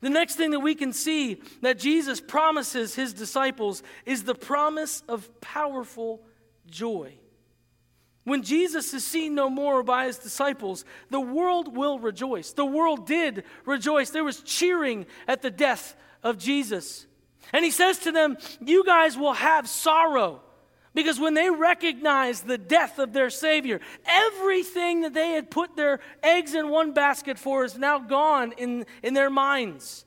The 0.00 0.10
next 0.10 0.36
thing 0.36 0.50
that 0.50 0.60
we 0.60 0.74
can 0.74 0.92
see 0.92 1.40
that 1.62 1.78
Jesus 1.78 2.20
promises 2.20 2.94
his 2.94 3.12
disciples 3.12 3.82
is 4.04 4.24
the 4.24 4.34
promise 4.34 5.02
of 5.08 5.40
powerful 5.40 6.22
joy. 6.66 7.14
When 8.24 8.42
Jesus 8.42 8.94
is 8.94 9.04
seen 9.04 9.34
no 9.34 9.50
more 9.50 9.82
by 9.82 10.06
his 10.06 10.18
disciples, 10.18 10.84
the 11.10 11.20
world 11.20 11.76
will 11.76 11.98
rejoice. 11.98 12.52
The 12.52 12.64
world 12.64 13.06
did 13.06 13.44
rejoice. 13.66 14.10
There 14.10 14.24
was 14.24 14.40
cheering 14.40 15.06
at 15.28 15.42
the 15.42 15.50
death 15.50 15.94
of 16.22 16.38
Jesus. 16.38 17.06
And 17.52 17.64
he 17.64 17.70
says 17.70 17.98
to 18.00 18.12
them, 18.12 18.38
You 18.60 18.84
guys 18.84 19.18
will 19.18 19.34
have 19.34 19.68
sorrow. 19.68 20.40
Because 20.94 21.18
when 21.18 21.34
they 21.34 21.50
recognize 21.50 22.42
the 22.42 22.56
death 22.56 23.00
of 23.00 23.12
their 23.12 23.28
Savior, 23.28 23.80
everything 24.06 25.00
that 25.00 25.12
they 25.12 25.30
had 25.30 25.50
put 25.50 25.76
their 25.76 25.98
eggs 26.22 26.54
in 26.54 26.68
one 26.68 26.94
basket 26.94 27.36
for 27.36 27.64
is 27.64 27.76
now 27.76 27.98
gone 27.98 28.52
in, 28.56 28.86
in 29.02 29.12
their 29.12 29.30
minds. 29.30 30.04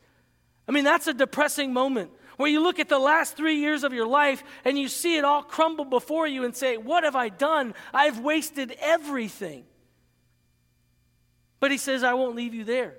I 0.68 0.72
mean, 0.72 0.86
that's 0.86 1.08
a 1.08 1.14
depressing 1.14 1.74
moment 1.74 2.12
where 2.38 2.50
you 2.50 2.62
look 2.62 2.80
at 2.80 2.88
the 2.88 3.00
last 3.00 3.36
three 3.36 3.58
years 3.58 3.84
of 3.84 3.94
your 3.94 4.08
life 4.08 4.44
and 4.64 4.78
you 4.78 4.88
see 4.88 5.18
it 5.18 5.26
all 5.26 5.44
crumble 5.44 5.86
before 5.86 6.26
you 6.26 6.46
and 6.46 6.56
say, 6.56 6.78
What 6.78 7.04
have 7.04 7.16
I 7.16 7.30
done? 7.30 7.74
I've 7.94 8.20
wasted 8.20 8.76
everything. 8.80 9.66
But 11.60 11.72
he 11.72 11.78
says, 11.78 12.04
I 12.04 12.14
won't 12.14 12.36
leave 12.36 12.54
you 12.54 12.64
there. 12.64 12.96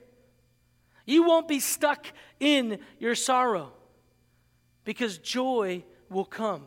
You 1.07 1.23
won't 1.23 1.49
be 1.49 1.61
stuck 1.61 2.07
in 2.39 2.81
your 2.99 3.15
sorrow 3.15 3.73
because 4.85 5.17
joy 5.17 5.85
will 6.11 6.25
come. 6.25 6.65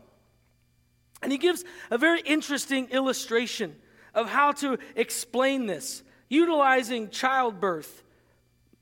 And 1.22 1.32
he 1.32 1.38
gives 1.38 1.64
a 1.90 1.98
very 1.98 2.22
interesting 2.22 2.88
illustration 2.90 3.76
of 4.14 4.30
how 4.30 4.52
to 4.54 4.78
explain 4.96 5.66
this, 5.68 6.04
utilizing 6.30 7.10
childbirth. 7.10 8.04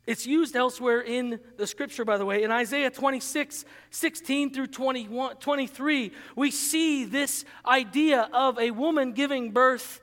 It's 0.07 0.25
used 0.25 0.55
elsewhere 0.55 1.01
in 1.01 1.39
the 1.57 1.67
scripture, 1.67 2.03
by 2.03 2.17
the 2.17 2.25
way. 2.25 2.43
In 2.43 2.51
Isaiah 2.51 2.89
26, 2.89 3.65
16 3.91 4.53
through 4.53 4.67
21, 4.67 5.35
23, 5.35 6.11
we 6.35 6.49
see 6.49 7.05
this 7.05 7.45
idea 7.65 8.29
of 8.33 8.57
a 8.57 8.71
woman 8.71 9.13
giving 9.13 9.51
birth 9.51 10.01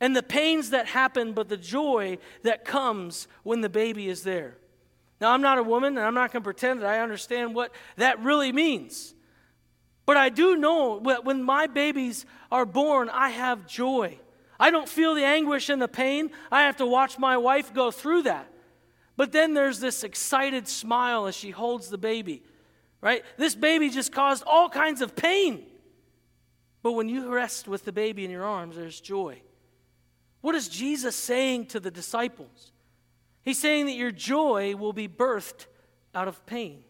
and 0.00 0.14
the 0.14 0.22
pains 0.22 0.70
that 0.70 0.86
happen, 0.86 1.32
but 1.32 1.48
the 1.48 1.56
joy 1.56 2.18
that 2.42 2.64
comes 2.64 3.26
when 3.42 3.60
the 3.62 3.68
baby 3.68 4.08
is 4.08 4.22
there. 4.22 4.58
Now, 5.20 5.32
I'm 5.32 5.42
not 5.42 5.58
a 5.58 5.62
woman, 5.62 5.96
and 5.96 6.06
I'm 6.06 6.14
not 6.14 6.30
going 6.30 6.42
to 6.42 6.44
pretend 6.44 6.82
that 6.82 6.88
I 6.88 7.00
understand 7.00 7.54
what 7.54 7.72
that 7.96 8.20
really 8.20 8.52
means. 8.52 9.14
But 10.08 10.16
I 10.16 10.30
do 10.30 10.56
know 10.56 11.00
that 11.00 11.26
when 11.26 11.42
my 11.42 11.66
babies 11.66 12.24
are 12.50 12.64
born, 12.64 13.10
I 13.10 13.28
have 13.28 13.66
joy. 13.66 14.18
I 14.58 14.70
don't 14.70 14.88
feel 14.88 15.14
the 15.14 15.26
anguish 15.26 15.68
and 15.68 15.82
the 15.82 15.86
pain. 15.86 16.30
I 16.50 16.62
have 16.62 16.78
to 16.78 16.86
watch 16.86 17.18
my 17.18 17.36
wife 17.36 17.74
go 17.74 17.90
through 17.90 18.22
that. 18.22 18.50
But 19.18 19.32
then 19.32 19.52
there's 19.52 19.80
this 19.80 20.04
excited 20.04 20.66
smile 20.66 21.26
as 21.26 21.36
she 21.36 21.50
holds 21.50 21.90
the 21.90 21.98
baby, 21.98 22.42
right? 23.02 23.22
This 23.36 23.54
baby 23.54 23.90
just 23.90 24.10
caused 24.10 24.44
all 24.46 24.70
kinds 24.70 25.02
of 25.02 25.14
pain. 25.14 25.66
But 26.82 26.92
when 26.92 27.10
you 27.10 27.30
rest 27.30 27.68
with 27.68 27.84
the 27.84 27.92
baby 27.92 28.24
in 28.24 28.30
your 28.30 28.46
arms, 28.46 28.76
there's 28.76 29.02
joy. 29.02 29.42
What 30.40 30.54
is 30.54 30.70
Jesus 30.70 31.16
saying 31.16 31.66
to 31.66 31.80
the 31.80 31.90
disciples? 31.90 32.72
He's 33.42 33.58
saying 33.58 33.84
that 33.84 33.94
your 33.96 34.12
joy 34.12 34.74
will 34.74 34.94
be 34.94 35.06
birthed 35.06 35.66
out 36.14 36.28
of 36.28 36.46
pain. 36.46 36.84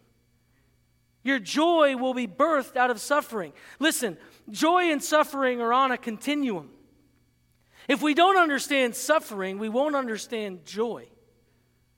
Your 1.23 1.39
joy 1.39 1.97
will 1.97 2.15
be 2.15 2.27
birthed 2.27 2.77
out 2.77 2.91
of 2.91 3.01
suffering. 3.01 3.53
Listen, 3.79 4.17
joy 4.51 4.91
and 4.91 5.03
suffering 5.03 5.61
are 5.61 5.73
on 5.73 5.93
a 5.93 5.99
continuum. 5.99 6.71
If 7.89 8.03
we 8.03 8.15
don't 8.15 8.37
understand 8.37 8.95
suffering, 8.95 9.59
we 9.59 9.69
won't 9.69 9.97
understand 9.97 10.65
joy. 10.65 11.09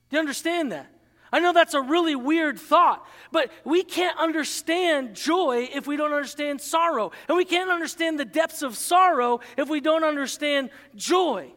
Do 0.09 0.15
you 0.15 0.19
understand 0.19 0.71
that? 0.71 0.91
I 1.33 1.39
know 1.39 1.53
that's 1.53 1.73
a 1.73 1.81
really 1.81 2.15
weird 2.15 2.59
thought, 2.59 3.05
but 3.31 3.51
we 3.63 3.83
can't 3.83 4.17
understand 4.17 5.15
joy 5.15 5.69
if 5.73 5.87
we 5.87 5.95
don't 5.95 6.11
understand 6.11 6.59
sorrow. 6.59 7.11
And 7.29 7.37
we 7.37 7.45
can't 7.45 7.69
understand 7.69 8.19
the 8.19 8.25
depths 8.25 8.63
of 8.63 8.75
sorrow 8.75 9.39
if 9.57 9.69
we 9.69 9.79
don't 9.79 10.03
understand 10.03 10.71
joy. 10.95 11.53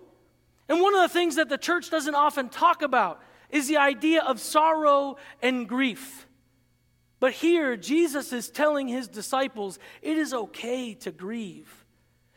And 0.68 0.80
one 0.80 0.94
of 0.94 1.02
the 1.02 1.09
things 1.09 1.37
that 1.37 1.49
the 1.49 1.59
church 1.59 1.90
doesn't 1.90 2.14
often 2.14 2.49
talk 2.49 2.83
about 2.83 3.21
is 3.50 3.66
the 3.66 3.78
idea 3.78 4.23
of 4.23 4.38
sorrow 4.38 5.16
and 5.42 5.68
grief. 5.68 6.24
But 7.21 7.33
here, 7.33 7.76
Jesus 7.76 8.33
is 8.33 8.50
telling 8.50 8.88
his 8.88 9.09
disciples 9.09 9.78
it 10.02 10.18
is 10.18 10.35
okay 10.35 10.94
to 10.94 11.11
grieve. 11.11 11.85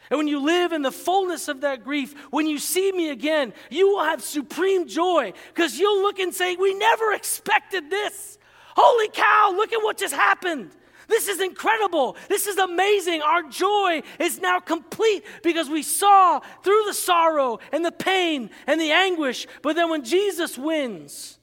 And 0.09 0.17
when 0.17 0.27
you 0.27 0.39
live 0.39 0.71
in 0.71 0.83
the 0.83 0.91
fullness 0.91 1.47
of 1.47 1.61
that 1.61 1.83
grief, 1.83 2.15
when 2.29 2.47
you 2.47 2.59
see 2.59 2.91
me 2.91 3.09
again, 3.09 3.53
you 3.69 3.89
will 3.89 4.03
have 4.03 4.23
supreme 4.23 4.87
joy 4.87 5.33
because 5.53 5.77
you'll 5.77 6.01
look 6.01 6.19
and 6.19 6.33
say, 6.33 6.55
We 6.55 6.73
never 6.75 7.13
expected 7.13 7.89
this. 7.89 8.37
Holy 8.75 9.09
cow, 9.09 9.53
look 9.55 9.73
at 9.73 9.83
what 9.83 9.97
just 9.97 10.13
happened. 10.13 10.71
This 11.07 11.27
is 11.27 11.41
incredible. 11.41 12.17
This 12.27 12.47
is 12.47 12.57
amazing. 12.57 13.21
Our 13.21 13.43
joy 13.43 14.03
is 14.19 14.41
now 14.41 14.59
complete 14.59 15.23
because 15.41 15.69
we 15.69 15.81
saw 15.81 16.39
through 16.63 16.83
the 16.85 16.93
sorrow 16.93 17.59
and 17.71 17.83
the 17.83 17.91
pain 17.91 18.49
and 18.67 18.79
the 18.79 18.91
anguish. 18.91 19.47
But 19.61 19.75
then 19.77 19.89
when 19.89 20.03
Jesus 20.03 20.57
wins, 20.57 21.39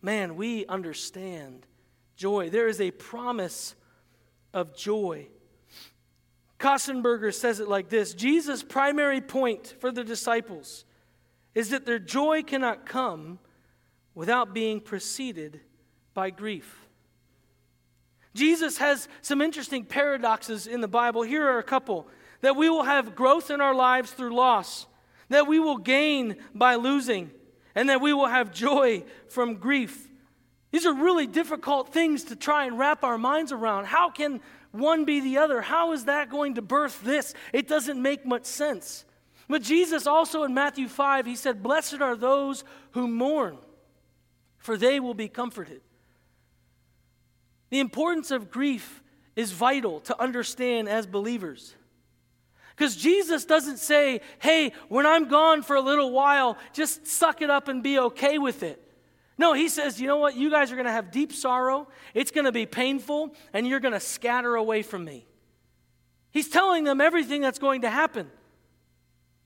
man, 0.00 0.36
we 0.36 0.64
understand 0.66 1.66
joy. 2.16 2.50
There 2.50 2.68
is 2.68 2.80
a 2.80 2.90
promise 2.90 3.74
of 4.52 4.76
joy. 4.76 5.28
Kostenberger 6.58 7.32
says 7.32 7.60
it 7.60 7.68
like 7.68 7.88
this 7.88 8.14
Jesus' 8.14 8.62
primary 8.62 9.20
point 9.20 9.74
for 9.78 9.92
the 9.92 10.04
disciples 10.04 10.84
is 11.54 11.70
that 11.70 11.86
their 11.86 11.98
joy 11.98 12.42
cannot 12.42 12.86
come 12.86 13.38
without 14.14 14.54
being 14.54 14.80
preceded 14.80 15.60
by 16.14 16.30
grief. 16.30 16.86
Jesus 18.34 18.78
has 18.78 19.08
some 19.22 19.40
interesting 19.40 19.84
paradoxes 19.84 20.66
in 20.66 20.80
the 20.80 20.88
Bible. 20.88 21.22
Here 21.22 21.46
are 21.46 21.58
a 21.58 21.62
couple 21.62 22.08
that 22.42 22.56
we 22.56 22.68
will 22.68 22.84
have 22.84 23.14
growth 23.14 23.50
in 23.50 23.60
our 23.60 23.74
lives 23.74 24.10
through 24.10 24.34
loss, 24.34 24.86
that 25.28 25.46
we 25.46 25.58
will 25.58 25.78
gain 25.78 26.36
by 26.54 26.74
losing, 26.74 27.30
and 27.74 27.88
that 27.88 28.00
we 28.00 28.12
will 28.12 28.26
have 28.26 28.52
joy 28.52 29.04
from 29.28 29.56
grief. 29.56 30.08
These 30.70 30.86
are 30.86 30.94
really 30.94 31.26
difficult 31.26 31.92
things 31.92 32.24
to 32.24 32.36
try 32.36 32.66
and 32.66 32.78
wrap 32.78 33.04
our 33.04 33.18
minds 33.18 33.52
around. 33.52 33.86
How 33.86 34.10
can 34.10 34.40
one 34.72 35.04
be 35.04 35.20
the 35.20 35.38
other? 35.38 35.62
How 35.62 35.92
is 35.92 36.06
that 36.06 36.30
going 36.30 36.54
to 36.54 36.62
birth 36.62 37.02
this? 37.02 37.34
It 37.52 37.68
doesn't 37.68 38.00
make 38.00 38.26
much 38.26 38.44
sense. 38.44 39.04
But 39.48 39.62
Jesus 39.62 40.06
also 40.06 40.42
in 40.42 40.54
Matthew 40.54 40.88
5, 40.88 41.24
he 41.24 41.36
said, 41.36 41.62
Blessed 41.62 42.00
are 42.00 42.16
those 42.16 42.64
who 42.92 43.06
mourn, 43.06 43.58
for 44.58 44.76
they 44.76 44.98
will 44.98 45.14
be 45.14 45.28
comforted. 45.28 45.82
The 47.70 47.80
importance 47.80 48.30
of 48.30 48.50
grief 48.50 49.02
is 49.36 49.52
vital 49.52 50.00
to 50.00 50.20
understand 50.20 50.88
as 50.88 51.06
believers. 51.06 51.74
Because 52.76 52.94
Jesus 52.94 53.44
doesn't 53.44 53.78
say, 53.78 54.20
hey, 54.38 54.72
when 54.88 55.06
I'm 55.06 55.28
gone 55.28 55.62
for 55.62 55.76
a 55.76 55.80
little 55.80 56.10
while, 56.10 56.58
just 56.74 57.06
suck 57.06 57.40
it 57.40 57.48
up 57.48 57.68
and 57.68 57.82
be 57.82 57.98
okay 57.98 58.38
with 58.38 58.62
it. 58.62 58.82
No, 59.38 59.52
he 59.52 59.68
says, 59.68 60.00
you 60.00 60.06
know 60.06 60.16
what? 60.16 60.34
You 60.34 60.50
guys 60.50 60.72
are 60.72 60.76
going 60.76 60.86
to 60.86 60.92
have 60.92 61.10
deep 61.10 61.32
sorrow. 61.32 61.88
It's 62.14 62.30
going 62.30 62.46
to 62.46 62.52
be 62.52 62.64
painful, 62.64 63.34
and 63.52 63.66
you're 63.66 63.80
going 63.80 63.92
to 63.92 64.00
scatter 64.00 64.54
away 64.54 64.82
from 64.82 65.04
me. 65.04 65.26
He's 66.30 66.48
telling 66.48 66.84
them 66.84 67.00
everything 67.00 67.42
that's 67.42 67.58
going 67.58 67.82
to 67.82 67.90
happen. 67.90 68.30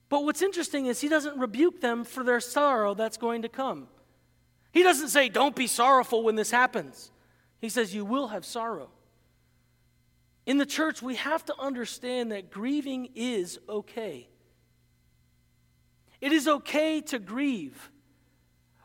But 0.09 0.25
what's 0.25 0.43
interesting 0.43 0.87
is 0.87 1.01
he 1.01 1.09
doesn't 1.09 1.39
rebuke 1.39 1.81
them 1.81 2.05
for 2.05 2.23
their 2.23 2.41
sorrow 2.41 2.95
that's 2.95 3.17
going 3.17 3.43
to 3.43 3.49
come. 3.49 3.89
He 4.73 4.83
doesn't 4.83 5.09
say, 5.09 5.29
don't 5.29 5.57
be 5.57 5.67
sorrowful 5.67 6.23
when 6.23 6.37
this 6.37 6.51
happens. 6.51 7.11
He 7.61 7.69
says, 7.69 7.95
You 7.95 8.05
will 8.05 8.29
have 8.29 8.45
sorrow. 8.45 8.91
In 10.47 10.59
the 10.59 10.67
church, 10.67 11.03
we 11.03 11.17
have 11.17 11.45
to 11.47 11.55
understand 11.61 12.33
that 12.33 12.51
grieving 12.51 13.11
is 13.15 13.59
okay. 13.69 14.29
It 16.21 16.33
is 16.33 16.49
okay 16.49 17.01
to 17.03 17.19
grieve. 17.19 17.91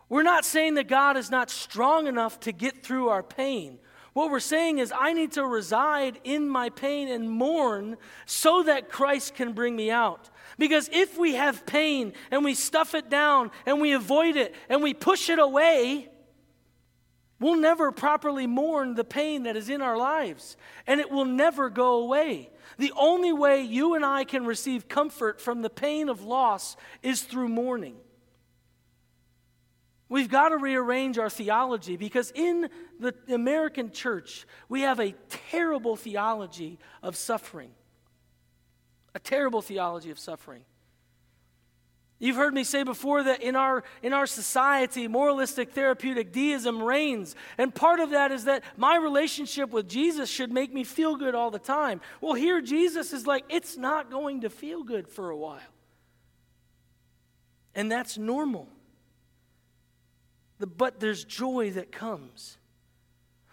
We're 0.09 0.23
not 0.23 0.45
saying 0.45 0.75
that 0.75 0.87
God 0.87 1.17
is 1.17 1.31
not 1.31 1.49
strong 1.49 2.07
enough 2.07 2.39
to 2.41 2.51
get 2.51 2.83
through 2.83 3.09
our 3.09 3.23
pain. 3.23 3.79
What 4.13 4.31
we're 4.31 4.39
saying 4.39 4.77
is, 4.77 4.93
I 4.95 5.11
need 5.11 5.33
to 5.33 5.45
reside 5.45 6.19
in 6.23 6.47
my 6.47 6.69
pain 6.69 7.09
and 7.09 7.29
mourn 7.29 7.97
so 8.25 8.63
that 8.63 8.89
Christ 8.89 9.35
can 9.35 9.51
bring 9.51 9.75
me 9.75 9.91
out. 9.91 10.29
Because 10.57 10.89
if 10.93 11.17
we 11.17 11.35
have 11.35 11.65
pain 11.65 12.13
and 12.31 12.45
we 12.45 12.53
stuff 12.53 12.95
it 12.95 13.09
down 13.09 13.51
and 13.65 13.81
we 13.81 13.91
avoid 13.91 14.37
it 14.37 14.55
and 14.69 14.81
we 14.81 14.93
push 14.93 15.29
it 15.29 15.39
away, 15.39 16.09
We'll 17.39 17.55
never 17.55 17.91
properly 17.91 18.47
mourn 18.47 18.95
the 18.95 19.03
pain 19.03 19.43
that 19.43 19.57
is 19.57 19.69
in 19.69 19.81
our 19.81 19.97
lives, 19.97 20.55
and 20.87 21.01
it 21.01 21.11
will 21.11 21.25
never 21.25 21.69
go 21.69 21.95
away. 22.01 22.49
The 22.77 22.93
only 22.95 23.33
way 23.33 23.61
you 23.61 23.95
and 23.95 24.05
I 24.05 24.23
can 24.23 24.45
receive 24.45 24.87
comfort 24.87 25.41
from 25.41 25.61
the 25.61 25.69
pain 25.69 26.07
of 26.07 26.23
loss 26.23 26.77
is 27.03 27.23
through 27.23 27.49
mourning. 27.49 27.97
We've 30.07 30.29
got 30.29 30.49
to 30.49 30.57
rearrange 30.57 31.17
our 31.17 31.29
theology 31.29 31.97
because 31.97 32.31
in 32.35 32.69
the 32.99 33.15
American 33.27 33.91
church, 33.91 34.45
we 34.69 34.81
have 34.81 34.99
a 34.99 35.13
terrible 35.49 35.95
theology 35.95 36.77
of 37.01 37.15
suffering. 37.15 37.71
A 39.15 39.19
terrible 39.19 39.61
theology 39.61 40.11
of 40.11 40.19
suffering. 40.19 40.63
You've 42.19 42.37
heard 42.37 42.53
me 42.53 42.63
say 42.63 42.83
before 42.83 43.23
that 43.23 43.41
in 43.41 43.55
our, 43.55 43.83
in 44.01 44.13
our 44.13 44.25
society, 44.25 45.07
moralistic 45.07 45.71
therapeutic 45.71 46.31
deism 46.31 46.81
reigns. 46.81 47.35
And 47.57 47.73
part 47.75 47.99
of 47.99 48.11
that 48.11 48.31
is 48.31 48.45
that 48.45 48.63
my 48.77 48.95
relationship 48.95 49.71
with 49.71 49.89
Jesus 49.89 50.29
should 50.29 50.51
make 50.51 50.73
me 50.73 50.83
feel 50.85 51.17
good 51.17 51.35
all 51.35 51.51
the 51.51 51.59
time. 51.59 51.99
Well, 52.21 52.33
here 52.33 52.61
Jesus 52.61 53.11
is 53.11 53.27
like, 53.27 53.43
it's 53.49 53.75
not 53.75 54.09
going 54.09 54.41
to 54.41 54.49
feel 54.49 54.83
good 54.83 55.09
for 55.09 55.29
a 55.29 55.35
while. 55.35 55.59
And 57.73 57.91
that's 57.91 58.17
normal. 58.17 58.69
But 60.59 60.99
there's 60.99 61.23
joy 61.23 61.71
that 61.71 61.91
comes. 61.91 62.57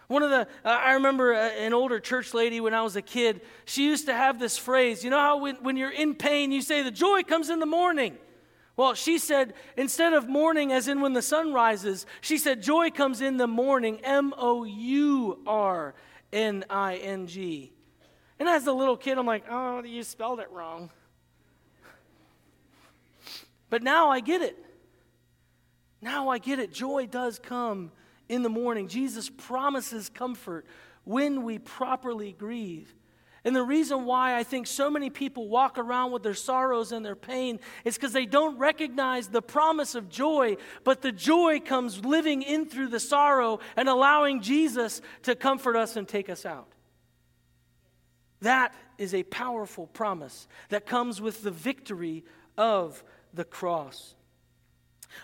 One 0.09 0.23
of 0.23 0.31
the, 0.31 0.41
uh, 0.65 0.69
I 0.69 0.93
remember 0.93 1.33
an 1.33 1.73
older 1.73 1.99
church 1.99 2.35
lady 2.35 2.61
when 2.61 2.75
I 2.75 2.83
was 2.83 2.97
a 2.97 3.03
kid, 3.03 3.41
she 3.65 3.85
used 3.85 4.07
to 4.07 4.15
have 4.15 4.39
this 4.39 4.59
phrase 4.59 5.03
you 5.03 5.11
know 5.11 5.19
how 5.19 5.39
when, 5.39 5.57
when 5.57 5.77
you're 5.77 5.91
in 5.91 6.15
pain, 6.15 6.53
you 6.53 6.61
say, 6.61 6.83
the 6.83 6.91
joy 6.91 7.23
comes 7.23 7.51
in 7.51 7.61
the 7.61 7.67
morning. 7.67 8.19
Well, 8.77 8.95
she 8.95 9.19
said, 9.19 9.55
instead 9.77 10.13
of 10.13 10.29
morning, 10.29 10.73
as 10.73 10.89
in 10.89 11.01
when 11.01 11.13
the 11.13 11.23
sun 11.23 11.53
rises, 11.53 12.07
she 12.21 12.39
said, 12.39 12.63
joy 12.63 12.91
comes 12.91 13.21
in 13.21 13.37
the 13.37 13.47
morning, 13.47 14.01
M 14.03 14.33
O 14.37 14.65
U 14.65 15.39
R 15.47 15.95
N 16.33 16.65
I 16.71 16.97
N 16.97 17.27
G. 17.27 17.73
And 18.39 18.49
as 18.49 18.67
a 18.67 18.73
little 18.73 18.97
kid, 18.97 19.19
I'm 19.19 19.27
like, 19.27 19.45
oh, 19.51 19.83
you 19.83 20.03
spelled 20.03 20.41
it 20.41 20.51
wrong. 20.51 20.91
But 23.71 23.83
now 23.83 24.11
I 24.11 24.21
get 24.21 24.43
it. 24.43 24.59
Now 26.03 26.29
I 26.29 26.39
get 26.39 26.59
it. 26.59 26.73
Joy 26.73 27.07
does 27.07 27.39
come 27.39 27.93
in 28.29 28.43
the 28.43 28.49
morning. 28.49 28.89
Jesus 28.89 29.31
promises 29.31 30.09
comfort 30.09 30.67
when 31.05 31.45
we 31.45 31.59
properly 31.59 32.33
grieve. 32.33 32.93
And 33.45 33.57
the 33.57 33.63
reason 33.63 34.05
why 34.05 34.37
I 34.37 34.45
think 34.45 34.69
so 34.69 34.89
many 34.89 35.11
people 35.11 35.49
walk 35.49 35.77
around 35.77 36.13
with 36.13 36.23
their 36.23 36.35
sorrows 36.35 36.93
and 36.93 37.05
their 37.05 37.17
pain 37.17 37.59
is 37.85 37.97
because 37.97 38.13
they 38.13 38.27
don't 38.27 38.57
recognize 38.57 39.29
the 39.29 39.43
promise 39.43 39.97
of 39.97 40.09
joy, 40.09 40.57
but 40.85 41.03
the 41.03 41.11
joy 41.11 41.59
comes 41.59 42.05
living 42.05 42.43
in 42.43 42.67
through 42.67 42.89
the 42.89 43.01
sorrow 43.01 43.59
and 43.77 43.89
allowing 43.89 44.43
Jesus 44.43 45.01
to 45.23 45.35
comfort 45.35 45.77
us 45.77 45.97
and 45.97 46.07
take 46.07 46.29
us 46.29 46.47
out. 46.47 46.69
That 48.43 48.75
is 48.97 49.13
a 49.13 49.25
powerful 49.25 49.89
promise 49.89 50.47
that 50.69 50.87
comes 50.87 51.21
with 51.21 51.43
the 51.43 51.51
victory 51.51 52.25
of 52.57 53.03
the 53.35 53.45
cross. 53.45 54.15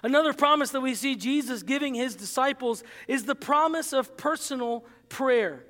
Another 0.03 0.33
promise 0.33 0.71
that 0.71 0.81
we 0.81 0.95
see 0.95 1.17
Jesus 1.17 1.63
giving 1.63 1.95
his 1.95 2.15
disciples 2.15 2.83
is 3.07 3.25
the 3.25 3.35
promise 3.35 3.93
of 3.93 4.17
personal 4.17 4.85
prayer. 5.09 5.65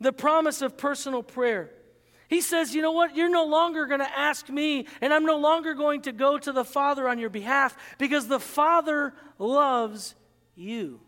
The 0.00 0.12
promise 0.12 0.62
of 0.62 0.76
personal 0.76 1.22
prayer. 1.22 1.70
He 2.28 2.40
says, 2.40 2.74
You 2.74 2.82
know 2.82 2.92
what? 2.92 3.16
You're 3.16 3.28
no 3.28 3.44
longer 3.44 3.86
going 3.86 4.00
to 4.00 4.18
ask 4.18 4.48
me, 4.48 4.86
and 5.00 5.12
I'm 5.12 5.26
no 5.26 5.38
longer 5.38 5.74
going 5.74 6.02
to 6.02 6.12
go 6.12 6.38
to 6.38 6.52
the 6.52 6.64
Father 6.64 7.08
on 7.08 7.18
your 7.18 7.30
behalf 7.30 7.76
because 7.98 8.28
the 8.28 8.40
Father 8.40 9.14
loves 9.38 10.14
you. 10.54 11.00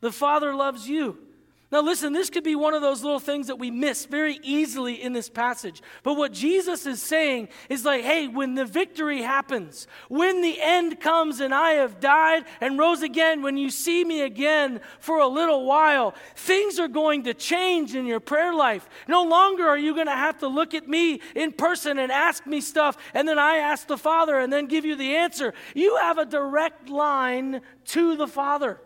The 0.00 0.12
Father 0.12 0.54
loves 0.54 0.88
you. 0.88 1.25
Now, 1.72 1.80
listen, 1.80 2.12
this 2.12 2.30
could 2.30 2.44
be 2.44 2.54
one 2.54 2.74
of 2.74 2.82
those 2.82 3.02
little 3.02 3.18
things 3.18 3.48
that 3.48 3.58
we 3.58 3.72
miss 3.72 4.06
very 4.06 4.38
easily 4.44 5.02
in 5.02 5.12
this 5.12 5.28
passage. 5.28 5.82
But 6.04 6.14
what 6.14 6.32
Jesus 6.32 6.86
is 6.86 7.02
saying 7.02 7.48
is 7.68 7.84
like, 7.84 8.04
hey, 8.04 8.28
when 8.28 8.54
the 8.54 8.64
victory 8.64 9.22
happens, 9.22 9.88
when 10.08 10.42
the 10.42 10.60
end 10.62 11.00
comes 11.00 11.40
and 11.40 11.52
I 11.52 11.72
have 11.72 11.98
died 11.98 12.44
and 12.60 12.78
rose 12.78 13.02
again, 13.02 13.42
when 13.42 13.56
you 13.56 13.70
see 13.70 14.04
me 14.04 14.20
again 14.22 14.80
for 15.00 15.18
a 15.18 15.26
little 15.26 15.66
while, 15.66 16.14
things 16.36 16.78
are 16.78 16.86
going 16.86 17.24
to 17.24 17.34
change 17.34 17.96
in 17.96 18.06
your 18.06 18.20
prayer 18.20 18.54
life. 18.54 18.88
No 19.08 19.24
longer 19.24 19.66
are 19.66 19.78
you 19.78 19.92
going 19.92 20.06
to 20.06 20.12
have 20.12 20.38
to 20.38 20.46
look 20.46 20.72
at 20.72 20.86
me 20.86 21.20
in 21.34 21.50
person 21.50 21.98
and 21.98 22.12
ask 22.12 22.46
me 22.46 22.60
stuff, 22.60 22.96
and 23.12 23.26
then 23.26 23.40
I 23.40 23.56
ask 23.56 23.88
the 23.88 23.98
Father 23.98 24.38
and 24.38 24.52
then 24.52 24.66
give 24.66 24.84
you 24.84 24.94
the 24.94 25.16
answer. 25.16 25.52
You 25.74 25.96
have 25.96 26.18
a 26.18 26.26
direct 26.26 26.88
line 26.88 27.60
to 27.86 28.14
the 28.14 28.28
Father. 28.28 28.80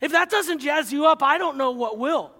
If 0.00 0.12
that 0.12 0.30
doesn't 0.30 0.60
jazz 0.60 0.92
you 0.92 1.06
up, 1.06 1.22
I 1.22 1.38
don't 1.38 1.56
know 1.56 1.70
what 1.70 1.98
will. 1.98 2.32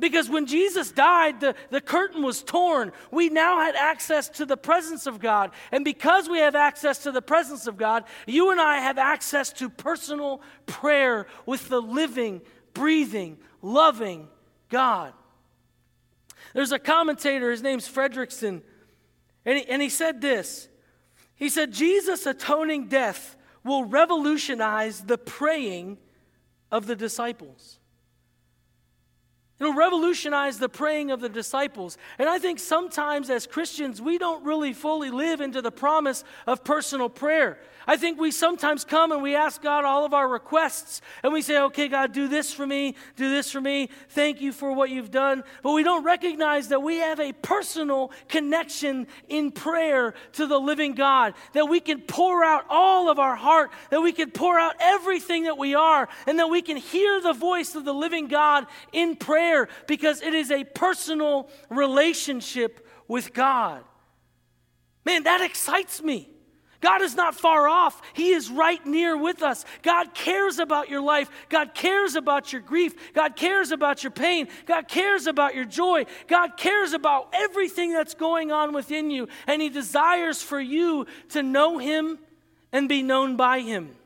Because 0.00 0.28
when 0.28 0.46
Jesus 0.46 0.90
died, 0.90 1.40
the, 1.40 1.54
the 1.70 1.80
curtain 1.80 2.22
was 2.22 2.42
torn. 2.42 2.92
We 3.10 3.28
now 3.28 3.60
had 3.60 3.76
access 3.76 4.28
to 4.30 4.46
the 4.46 4.56
presence 4.56 5.06
of 5.06 5.20
God. 5.20 5.52
And 5.70 5.84
because 5.84 6.28
we 6.28 6.38
have 6.38 6.56
access 6.56 6.98
to 7.04 7.12
the 7.12 7.22
presence 7.22 7.66
of 7.66 7.76
God, 7.76 8.04
you 8.26 8.50
and 8.50 8.60
I 8.60 8.78
have 8.78 8.98
access 8.98 9.52
to 9.54 9.70
personal 9.70 10.42
prayer 10.66 11.26
with 11.46 11.68
the 11.68 11.80
living, 11.80 12.42
breathing, 12.74 13.38
loving 13.62 14.28
God. 14.68 15.12
There's 16.54 16.72
a 16.72 16.78
commentator, 16.78 17.50
his 17.50 17.62
name's 17.62 17.88
Fredrickson, 17.88 18.62
and 19.44 19.58
he, 19.58 19.66
and 19.66 19.80
he 19.80 19.88
said 19.88 20.20
this. 20.20 20.68
He 21.36 21.48
said, 21.48 21.72
Jesus' 21.72 22.26
atoning 22.26 22.88
death 22.88 23.36
will 23.64 23.84
revolutionize 23.84 25.00
the 25.00 25.18
praying 25.18 25.98
of 26.74 26.88
the 26.88 26.96
disciples. 26.96 27.78
It'll 29.60 29.74
revolutionize 29.74 30.58
the 30.58 30.68
praying 30.68 31.12
of 31.12 31.20
the 31.20 31.28
disciples. 31.28 31.96
And 32.18 32.28
I 32.28 32.40
think 32.40 32.58
sometimes 32.58 33.30
as 33.30 33.46
Christians, 33.46 34.02
we 34.02 34.18
don't 34.18 34.44
really 34.44 34.72
fully 34.72 35.10
live 35.10 35.40
into 35.40 35.62
the 35.62 35.70
promise 35.70 36.24
of 36.48 36.64
personal 36.64 37.08
prayer. 37.08 37.60
I 37.86 37.96
think 37.96 38.18
we 38.18 38.30
sometimes 38.30 38.84
come 38.84 39.12
and 39.12 39.22
we 39.22 39.36
ask 39.36 39.62
God 39.62 39.84
all 39.84 40.04
of 40.04 40.14
our 40.14 40.28
requests, 40.28 41.00
and 41.22 41.32
we 41.32 41.42
say, 41.42 41.58
okay, 41.58 41.88
God, 41.88 42.12
do 42.12 42.28
this 42.28 42.52
for 42.52 42.66
me, 42.66 42.96
do 43.16 43.30
this 43.30 43.50
for 43.50 43.60
me, 43.60 43.88
thank 44.10 44.40
you 44.40 44.52
for 44.52 44.72
what 44.72 44.90
you've 44.90 45.10
done. 45.10 45.44
But 45.62 45.72
we 45.72 45.82
don't 45.82 46.04
recognize 46.04 46.68
that 46.68 46.82
we 46.82 46.96
have 46.98 47.20
a 47.20 47.32
personal 47.32 48.10
connection 48.28 49.06
in 49.28 49.50
prayer 49.50 50.14
to 50.32 50.46
the 50.46 50.58
living 50.58 50.94
God, 50.94 51.34
that 51.52 51.66
we 51.66 51.80
can 51.80 52.00
pour 52.00 52.44
out 52.44 52.64
all 52.68 53.10
of 53.10 53.18
our 53.18 53.36
heart, 53.36 53.70
that 53.90 54.00
we 54.00 54.12
can 54.12 54.30
pour 54.30 54.58
out 54.58 54.74
everything 54.80 55.44
that 55.44 55.58
we 55.58 55.74
are, 55.74 56.08
and 56.26 56.38
that 56.38 56.48
we 56.48 56.62
can 56.62 56.76
hear 56.76 57.20
the 57.20 57.32
voice 57.32 57.74
of 57.74 57.84
the 57.84 57.94
living 57.94 58.28
God 58.28 58.66
in 58.92 59.16
prayer 59.16 59.68
because 59.86 60.22
it 60.22 60.34
is 60.34 60.50
a 60.50 60.64
personal 60.64 61.48
relationship 61.68 62.86
with 63.08 63.32
God. 63.32 63.82
Man, 65.04 65.24
that 65.24 65.40
excites 65.40 66.02
me. 66.02 66.33
God 66.84 67.00
is 67.00 67.14
not 67.14 67.34
far 67.34 67.66
off. 67.66 68.02
He 68.12 68.32
is 68.32 68.50
right 68.50 68.84
near 68.84 69.16
with 69.16 69.42
us. 69.42 69.64
God 69.80 70.12
cares 70.12 70.58
about 70.58 70.90
your 70.90 71.00
life. 71.00 71.30
God 71.48 71.72
cares 71.72 72.14
about 72.14 72.52
your 72.52 72.60
grief. 72.60 73.14
God 73.14 73.36
cares 73.36 73.70
about 73.70 74.02
your 74.02 74.10
pain. 74.10 74.48
God 74.66 74.86
cares 74.86 75.26
about 75.26 75.54
your 75.54 75.64
joy. 75.64 76.04
God 76.28 76.58
cares 76.58 76.92
about 76.92 77.30
everything 77.32 77.94
that's 77.94 78.12
going 78.12 78.52
on 78.52 78.74
within 78.74 79.10
you. 79.10 79.28
And 79.46 79.62
He 79.62 79.70
desires 79.70 80.42
for 80.42 80.60
you 80.60 81.06
to 81.30 81.42
know 81.42 81.78
Him 81.78 82.18
and 82.70 82.86
be 82.86 83.02
known 83.02 83.36
by 83.36 83.60
Him. 83.60 83.96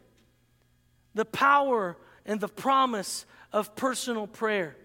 The 1.14 1.24
power 1.24 1.96
and 2.24 2.38
the 2.38 2.46
promise 2.46 3.26
of 3.52 3.74
personal 3.74 4.28
prayer. 4.28 4.76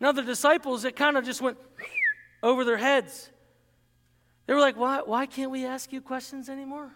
Now, 0.00 0.12
the 0.12 0.22
disciples, 0.22 0.86
it 0.86 0.96
kind 0.96 1.18
of 1.18 1.26
just 1.26 1.42
went 1.42 1.58
over 2.42 2.64
their 2.64 2.78
heads. 2.78 3.28
They 4.46 4.54
were 4.54 4.60
like, 4.60 4.78
why, 4.78 5.02
why 5.04 5.26
can't 5.26 5.50
we 5.50 5.66
ask 5.66 5.92
you 5.92 6.00
questions 6.00 6.48
anymore? 6.48 6.92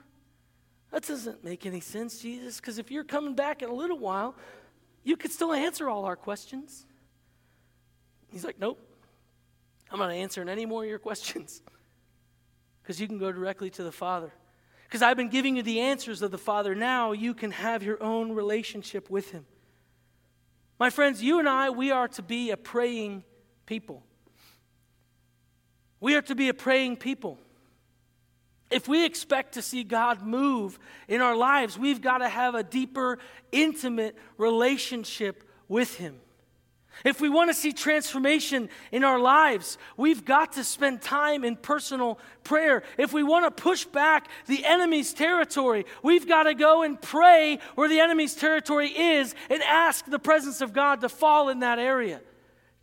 That 0.91 1.07
doesn't 1.07 1.45
make 1.45 1.67
any 1.67 1.81
sense, 1.81 2.21
Jesus, 2.21 2.57
because 2.57 2.79
if 2.79 2.91
you're 2.91 3.05
coming 3.05 3.35
back 3.35 3.63
in 3.63 3.69
a 3.69 3.75
little 3.75 3.99
while, 3.99 4.35
you 5.05 5.17
could 5.17 5.31
still 5.31 5.53
answer 5.53 5.89
all 5.89 6.05
our 6.05 6.17
questions. 6.17 6.85
He's 8.29 8.45
like, 8.45 8.59
Nope, 8.59 8.79
I'm 9.91 9.99
not 9.99 10.11
answering 10.11 10.49
any 10.49 10.67
more 10.67 10.83
of 10.83 10.89
your 10.89 10.99
questions 10.99 11.63
because 12.83 13.01
you 13.01 13.07
can 13.07 13.19
go 13.19 13.31
directly 13.33 13.71
to 13.71 13.83
the 13.83 13.93
Father. 13.93 14.33
Because 14.85 15.03
I've 15.03 15.17
been 15.17 15.29
giving 15.29 15.57
you 15.57 15.63
the 15.63 15.81
answers 15.81 16.21
of 16.21 16.33
the 16.33 16.39
Father. 16.39 16.75
Now 16.75 17.13
you 17.13 17.33
can 17.33 17.53
have 17.53 17.85
your 17.85 18.03
own 18.03 18.33
relationship 18.33 19.09
with 19.09 19.31
Him. 19.31 19.47
My 20.81 20.91
friends, 20.91 21.23
you 21.23 21.39
and 21.39 21.49
I, 21.49 21.71
we 21.71 21.93
are 21.93 22.09
to 22.09 22.23
be 22.23 22.51
a 22.51 22.57
praying 22.57 23.23
people. 23.67 24.03
We 26.01 26.17
are 26.17 26.23
to 26.23 26.35
be 26.35 26.49
a 26.49 26.55
praying 26.55 26.97
people. 26.97 27.39
If 28.71 28.87
we 28.87 29.05
expect 29.05 29.55
to 29.55 29.63
see 29.63 29.83
God 29.83 30.23
move 30.23 30.79
in 31.09 31.21
our 31.21 31.37
lives, 31.37 31.79
we've 31.79 32.01
got 32.01 32.19
to 32.19 32.29
have 32.29 32.55
a 32.55 32.63
deeper, 32.63 33.19
intimate 33.51 34.17
relationship 34.37 35.45
with 35.69 35.97
Him. 35.97 36.21
If 37.05 37.21
we 37.21 37.29
want 37.29 37.51
to 37.51 37.55
see 37.55 37.73
transformation 37.73 38.69
in 38.93 39.05
our 39.05 39.19
lives, 39.19 39.79
we've 39.97 40.25
got 40.25 40.53
to 40.53 40.65
spend 40.65 41.01
time 41.01 41.45
in 41.45 41.57
personal 41.57 42.19
prayer. 42.45 42.83
If 42.99 43.13
we 43.13 43.23
want 43.23 43.45
to 43.45 43.63
push 43.63 43.85
back 43.85 44.29
the 44.47 44.65
enemy's 44.65 45.15
territory, 45.15 45.87
we've 46.03 46.29
got 46.29 46.43
to 46.43 46.55
go 46.55 46.83
and 46.83 47.01
pray 47.01 47.59
where 47.75 47.89
the 47.89 48.01
enemy's 48.01 48.35
territory 48.35 48.89
is 48.89 49.35
and 49.49 49.63
ask 49.63 50.05
the 50.05 50.19
presence 50.19 50.61
of 50.61 50.73
God 50.73 51.01
to 51.01 51.09
fall 51.09 51.49
in 51.49 51.61
that 51.61 51.79
area. 51.79 52.21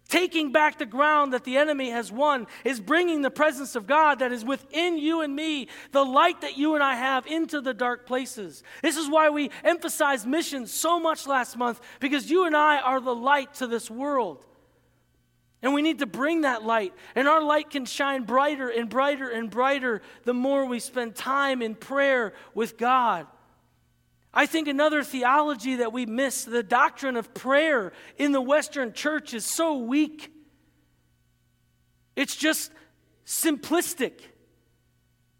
Taking 0.07 0.53
back 0.53 0.77
the 0.77 0.85
ground 0.85 1.33
that 1.33 1.43
the 1.43 1.57
enemy 1.57 1.89
has 1.89 2.11
won 2.11 2.47
is 2.63 2.79
bringing 2.79 3.21
the 3.21 3.31
presence 3.31 3.75
of 3.75 3.87
God 3.87 4.19
that 4.19 4.31
is 4.31 4.45
within 4.45 4.97
you 4.97 5.21
and 5.21 5.35
me, 5.35 5.67
the 5.91 6.05
light 6.05 6.41
that 6.41 6.57
you 6.57 6.75
and 6.75 6.83
I 6.83 6.95
have, 6.95 7.27
into 7.27 7.59
the 7.59 7.73
dark 7.73 8.05
places. 8.05 8.63
This 8.81 8.95
is 8.95 9.09
why 9.09 9.29
we 9.29 9.51
emphasized 9.65 10.25
missions 10.25 10.71
so 10.71 10.97
much 10.97 11.27
last 11.27 11.57
month, 11.57 11.81
because 11.99 12.29
you 12.29 12.45
and 12.45 12.55
I 12.55 12.79
are 12.79 13.01
the 13.01 13.15
light 13.15 13.55
to 13.55 13.67
this 13.67 13.91
world. 13.91 14.45
And 15.61 15.73
we 15.73 15.81
need 15.81 15.99
to 15.99 16.05
bring 16.05 16.41
that 16.41 16.63
light. 16.63 16.93
And 17.15 17.27
our 17.27 17.41
light 17.41 17.69
can 17.69 17.85
shine 17.85 18.23
brighter 18.23 18.69
and 18.69 18.89
brighter 18.89 19.27
and 19.27 19.49
brighter 19.49 20.01
the 20.23 20.33
more 20.33 20.65
we 20.65 20.79
spend 20.79 21.15
time 21.15 21.61
in 21.61 21.75
prayer 21.75 22.33
with 22.53 22.77
God. 22.77 23.27
I 24.37 24.45
think 24.45 24.67
another 24.67 25.03
theology 25.03 25.77
that 25.77 25.91
we 25.91 26.05
miss, 26.05 26.43
the 26.45 26.61
doctrine 26.61 27.15
of 27.15 27.33
prayer 27.33 27.91
in 28.19 28.33
the 28.33 28.39
Western 28.39 28.93
church, 28.93 29.33
is 29.33 29.43
so 29.43 29.79
weak. 29.79 30.31
It's 32.15 32.35
just 32.35 32.71
simplistic. 33.25 34.19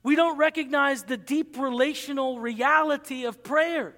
We 0.02 0.16
don't 0.16 0.40
recognize 0.40 1.04
the 1.04 1.16
deep 1.16 1.60
relational 1.60 2.40
reality 2.40 3.26
of 3.26 3.44
prayer. 3.44 3.94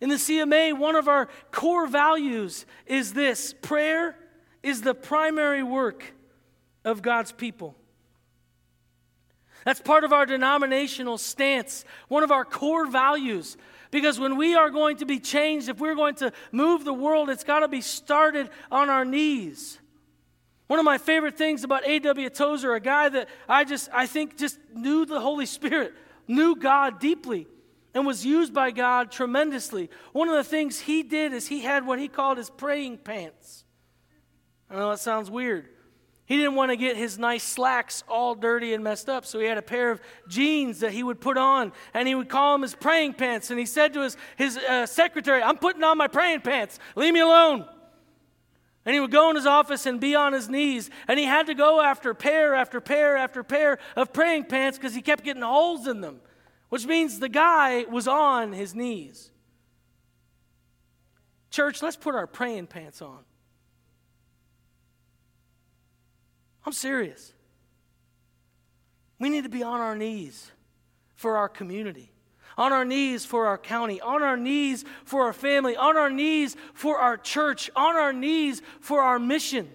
In 0.00 0.08
the 0.08 0.14
CMA, 0.14 0.78
one 0.78 0.94
of 0.94 1.08
our 1.08 1.28
core 1.50 1.88
values 1.88 2.66
is 2.86 3.12
this 3.12 3.56
prayer 3.60 4.16
is 4.62 4.82
the 4.82 4.94
primary 4.94 5.64
work 5.64 6.14
of 6.84 7.02
God's 7.02 7.32
people. 7.32 7.74
That's 9.64 9.80
part 9.80 10.04
of 10.04 10.12
our 10.12 10.26
denominational 10.26 11.18
stance, 11.18 11.84
one 12.06 12.22
of 12.22 12.30
our 12.30 12.44
core 12.44 12.86
values. 12.86 13.56
Because 13.90 14.20
when 14.20 14.36
we 14.36 14.54
are 14.54 14.70
going 14.70 14.98
to 14.98 15.06
be 15.06 15.18
changed, 15.18 15.68
if 15.68 15.80
we're 15.80 15.94
going 15.94 16.14
to 16.16 16.32
move 16.52 16.84
the 16.84 16.92
world, 16.92 17.28
it's 17.28 17.44
got 17.44 17.60
to 17.60 17.68
be 17.68 17.80
started 17.80 18.48
on 18.70 18.88
our 18.88 19.04
knees. 19.04 19.78
One 20.68 20.78
of 20.78 20.84
my 20.84 20.98
favorite 20.98 21.36
things 21.36 21.64
about 21.64 21.84
A.W. 21.84 22.30
Tozer, 22.30 22.74
a 22.74 22.80
guy 22.80 23.08
that 23.08 23.28
I 23.48 23.64
just, 23.64 23.88
I 23.92 24.06
think, 24.06 24.38
just 24.38 24.58
knew 24.72 25.04
the 25.04 25.20
Holy 25.20 25.46
Spirit, 25.46 25.94
knew 26.28 26.54
God 26.54 27.00
deeply, 27.00 27.48
and 27.92 28.06
was 28.06 28.24
used 28.24 28.54
by 28.54 28.70
God 28.70 29.10
tremendously. 29.10 29.90
One 30.12 30.28
of 30.28 30.36
the 30.36 30.44
things 30.44 30.78
he 30.78 31.02
did 31.02 31.32
is 31.32 31.48
he 31.48 31.60
had 31.62 31.84
what 31.84 31.98
he 31.98 32.06
called 32.06 32.38
his 32.38 32.50
praying 32.50 32.98
pants. 32.98 33.64
I 34.70 34.76
know 34.76 34.90
that 34.90 35.00
sounds 35.00 35.28
weird. 35.28 35.68
He 36.30 36.36
didn't 36.36 36.54
want 36.54 36.70
to 36.70 36.76
get 36.76 36.96
his 36.96 37.18
nice 37.18 37.42
slacks 37.42 38.04
all 38.08 38.36
dirty 38.36 38.72
and 38.72 38.84
messed 38.84 39.08
up, 39.08 39.26
so 39.26 39.40
he 39.40 39.46
had 39.46 39.58
a 39.58 39.62
pair 39.62 39.90
of 39.90 40.00
jeans 40.28 40.78
that 40.78 40.92
he 40.92 41.02
would 41.02 41.20
put 41.20 41.36
on, 41.36 41.72
and 41.92 42.06
he 42.06 42.14
would 42.14 42.28
call 42.28 42.54
them 42.54 42.62
his 42.62 42.72
praying 42.72 43.14
pants. 43.14 43.50
And 43.50 43.58
he 43.58 43.66
said 43.66 43.92
to 43.94 44.02
his, 44.02 44.16
his 44.36 44.56
uh, 44.56 44.86
secretary, 44.86 45.42
I'm 45.42 45.56
putting 45.56 45.82
on 45.82 45.98
my 45.98 46.06
praying 46.06 46.42
pants. 46.42 46.78
Leave 46.94 47.14
me 47.14 47.18
alone. 47.18 47.66
And 48.84 48.94
he 48.94 49.00
would 49.00 49.10
go 49.10 49.28
in 49.30 49.34
his 49.34 49.44
office 49.44 49.86
and 49.86 49.98
be 49.98 50.14
on 50.14 50.32
his 50.32 50.48
knees. 50.48 50.88
And 51.08 51.18
he 51.18 51.24
had 51.24 51.48
to 51.48 51.54
go 51.54 51.80
after 51.80 52.14
pair 52.14 52.54
after 52.54 52.80
pair 52.80 53.16
after 53.16 53.42
pair 53.42 53.80
of 53.96 54.12
praying 54.12 54.44
pants 54.44 54.78
because 54.78 54.94
he 54.94 55.02
kept 55.02 55.24
getting 55.24 55.42
holes 55.42 55.88
in 55.88 56.00
them, 56.00 56.20
which 56.68 56.86
means 56.86 57.18
the 57.18 57.28
guy 57.28 57.86
was 57.90 58.06
on 58.06 58.52
his 58.52 58.72
knees. 58.72 59.32
Church, 61.50 61.82
let's 61.82 61.96
put 61.96 62.14
our 62.14 62.28
praying 62.28 62.68
pants 62.68 63.02
on. 63.02 63.24
I'm 66.64 66.72
serious. 66.72 67.32
We 69.18 69.28
need 69.28 69.44
to 69.44 69.50
be 69.50 69.62
on 69.62 69.80
our 69.80 69.94
knees 69.94 70.50
for 71.14 71.36
our 71.36 71.48
community, 71.48 72.10
on 72.56 72.72
our 72.72 72.84
knees 72.84 73.24
for 73.24 73.46
our 73.46 73.58
county, 73.58 74.00
on 74.00 74.22
our 74.22 74.36
knees 74.36 74.84
for 75.04 75.24
our 75.24 75.32
family, 75.32 75.76
on 75.76 75.96
our 75.96 76.10
knees 76.10 76.56
for 76.74 76.98
our 76.98 77.16
church, 77.16 77.70
on 77.76 77.96
our 77.96 78.12
knees 78.12 78.62
for 78.80 79.00
our 79.00 79.18
mission. 79.18 79.70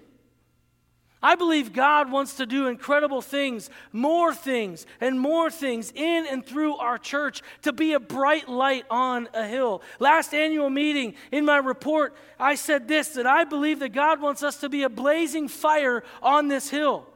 I 1.26 1.34
believe 1.34 1.74
God 1.74 2.12
wants 2.12 2.36
to 2.36 2.46
do 2.46 2.68
incredible 2.68 3.20
things, 3.20 3.72
more 3.92 4.32
things, 4.32 4.86
and 5.02 5.20
more 5.20 5.50
things 5.50 5.92
in 5.96 6.28
and 6.30 6.46
through 6.46 6.76
our 6.76 7.00
church 7.00 7.42
to 7.64 7.74
be 7.74 7.94
a 7.94 8.00
bright 8.00 8.48
light 8.48 8.86
on 8.92 9.28
a 9.34 9.48
hill. 9.48 9.82
Last 9.98 10.36
annual 10.36 10.70
meeting, 10.70 11.16
in 11.32 11.44
my 11.44 11.58
report, 11.58 12.16
I 12.40 12.54
said 12.54 12.88
this 12.88 13.10
that 13.16 13.26
I 13.26 13.44
believe 13.44 13.80
that 13.80 13.90
God 13.90 14.22
wants 14.22 14.44
us 14.44 14.58
to 14.58 14.70
be 14.70 14.84
a 14.84 14.90
blazing 14.90 15.48
fire 15.48 16.04
on 16.22 16.48
this 16.48 16.70
hill. 16.70 17.08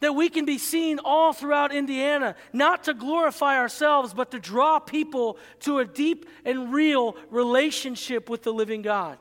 That 0.00 0.14
we 0.14 0.30
can 0.30 0.46
be 0.46 0.56
seen 0.56 0.98
all 0.98 1.34
throughout 1.34 1.74
Indiana, 1.74 2.36
not 2.54 2.84
to 2.84 2.94
glorify 2.94 3.58
ourselves, 3.58 4.14
but 4.14 4.30
to 4.30 4.38
draw 4.38 4.78
people 4.78 5.36
to 5.60 5.80
a 5.80 5.84
deep 5.84 6.24
and 6.46 6.72
real 6.72 7.16
relationship 7.28 8.30
with 8.30 8.44
the 8.44 8.52
living 8.54 8.80
God. 8.80 9.18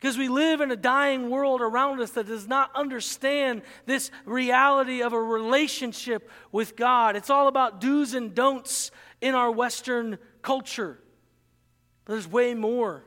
Because 0.00 0.16
we 0.16 0.28
live 0.28 0.62
in 0.62 0.70
a 0.70 0.76
dying 0.76 1.28
world 1.28 1.60
around 1.60 2.00
us 2.00 2.12
that 2.12 2.26
does 2.26 2.48
not 2.48 2.70
understand 2.74 3.60
this 3.84 4.10
reality 4.24 5.02
of 5.02 5.12
a 5.12 5.20
relationship 5.20 6.30
with 6.50 6.74
God. 6.74 7.16
It's 7.16 7.28
all 7.28 7.48
about 7.48 7.82
do's 7.82 8.14
and 8.14 8.34
don'ts 8.34 8.92
in 9.20 9.34
our 9.34 9.50
Western 9.50 10.16
culture. 10.40 10.98
But 12.06 12.14
there's 12.14 12.26
way 12.26 12.54
more. 12.54 13.04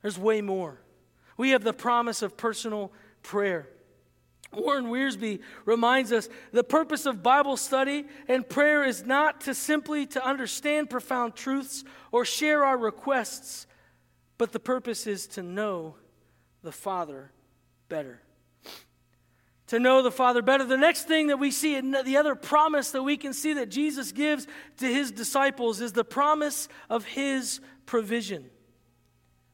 There's 0.00 0.18
way 0.18 0.40
more. 0.40 0.80
We 1.36 1.50
have 1.50 1.64
the 1.64 1.74
promise 1.74 2.22
of 2.22 2.34
personal 2.34 2.92
prayer. 3.22 3.68
Warren 4.54 4.86
Wiersbe 4.86 5.40
reminds 5.66 6.12
us 6.12 6.30
the 6.50 6.64
purpose 6.64 7.04
of 7.04 7.22
Bible 7.22 7.58
study 7.58 8.06
and 8.26 8.48
prayer 8.48 8.82
is 8.84 9.04
not 9.04 9.42
to 9.42 9.54
simply 9.54 10.06
to 10.06 10.26
understand 10.26 10.88
profound 10.88 11.34
truths 11.34 11.84
or 12.10 12.24
share 12.24 12.64
our 12.64 12.78
requests 12.78 13.66
but 14.40 14.52
the 14.52 14.58
purpose 14.58 15.06
is 15.06 15.26
to 15.26 15.42
know 15.42 15.96
the 16.62 16.72
Father 16.72 17.30
better. 17.90 18.22
To 19.66 19.78
know 19.78 20.00
the 20.00 20.10
Father 20.10 20.40
better. 20.40 20.64
The 20.64 20.78
next 20.78 21.02
thing 21.02 21.26
that 21.26 21.36
we 21.36 21.50
see, 21.50 21.78
the 21.78 22.16
other 22.16 22.34
promise 22.34 22.90
that 22.92 23.02
we 23.02 23.18
can 23.18 23.34
see 23.34 23.52
that 23.52 23.68
Jesus 23.68 24.12
gives 24.12 24.46
to 24.78 24.86
his 24.86 25.12
disciples 25.12 25.82
is 25.82 25.92
the 25.92 26.04
promise 26.04 26.68
of 26.88 27.04
his 27.04 27.60
provision. 27.84 28.46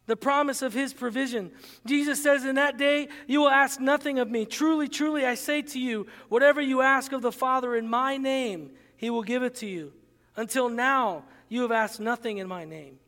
The 0.07 0.14
promise 0.14 0.62
of 0.62 0.72
his 0.72 0.92
provision. 0.92 1.51
Jesus 1.85 2.22
says, 2.22 2.44
In 2.44 2.55
that 2.55 2.79
day 2.79 3.09
you 3.27 3.40
will 3.40 3.51
ask 3.51 3.81
nothing 3.81 4.20
of 4.20 4.31
me. 4.31 4.46
Truly, 4.46 4.87
truly, 4.87 5.27
I 5.27 5.35
say 5.35 5.62
to 5.62 5.81
you, 5.81 6.07
whatever 6.29 6.61
you 6.61 6.81
ask 6.81 7.11
of 7.11 7.22
the 7.22 7.33
Father 7.33 7.75
in 7.75 7.88
my 7.88 8.18
name, 8.18 8.70
he 8.96 9.11
will 9.11 9.25
give 9.25 9.42
it 9.42 9.57
to 9.57 9.66
you. 9.66 9.94
Until 10.37 10.68
now, 10.68 11.25
you 11.49 11.62
have 11.62 11.72
asked 11.72 11.99
nothing 11.99 12.38
in 12.38 12.46
my 12.46 12.64
name. 12.64 13.01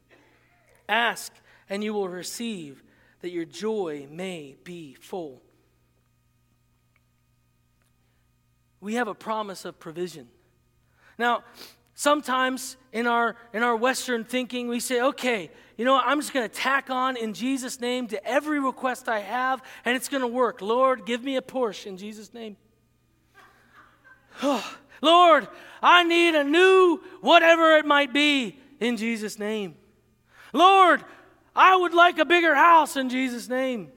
Ask, 0.88 1.32
and 1.68 1.83
you 1.85 1.92
will 1.94 2.09
receive, 2.09 2.83
that 3.20 3.31
your 3.31 3.44
joy 3.44 4.07
may 4.11 4.57
be 4.64 4.94
full. 4.94 5.42
We 8.81 8.94
have 8.94 9.09
a 9.09 9.14
promise 9.14 9.64
of 9.64 9.78
provision. 9.78 10.28
Now, 11.18 11.42
sometimes 11.98 12.76
in 12.92 13.09
our 13.09 13.35
in 13.52 13.64
our 13.64 13.74
western 13.74 14.22
thinking 14.22 14.68
we 14.68 14.78
say 14.78 15.00
okay 15.02 15.50
you 15.76 15.85
know 15.85 15.94
what? 15.94 16.04
i'm 16.07 16.20
just 16.20 16.33
going 16.33 16.48
to 16.48 16.54
tack 16.54 16.90
on 16.90 17.16
in 17.16 17.35
jesus 17.35 17.81
name 17.81 18.07
to 18.07 18.24
every 18.24 18.61
request 18.61 19.09
i 19.09 19.18
have 19.18 19.61
and 19.85 19.96
it's 19.96 20.09
going 20.09 20.20
to 20.20 20.28
work 20.28 20.62
lord 20.62 21.04
give 21.04 21.24
me 21.24 21.35
a 21.35 21.42
porsche 21.42 21.87
in 21.87 21.96
jesus 21.96 22.33
name 22.33 22.57
lord 25.02 25.48
i 25.83 26.04
need 26.04 26.37
a 26.37 26.44
new 26.44 27.00
whatever 27.20 27.76
it 27.78 27.85
might 27.85 28.12
be 28.12 28.57
in 28.78 28.96
jesus 28.96 29.37
name 29.37 29.74
lord 30.52 31.04
I 31.58 31.76
would 31.76 31.92
like 31.92 32.18
a 32.18 32.24
bigger 32.24 32.54
house 32.54 32.96
in 32.96 33.08
Jesus' 33.08 33.48
name. 33.48 33.90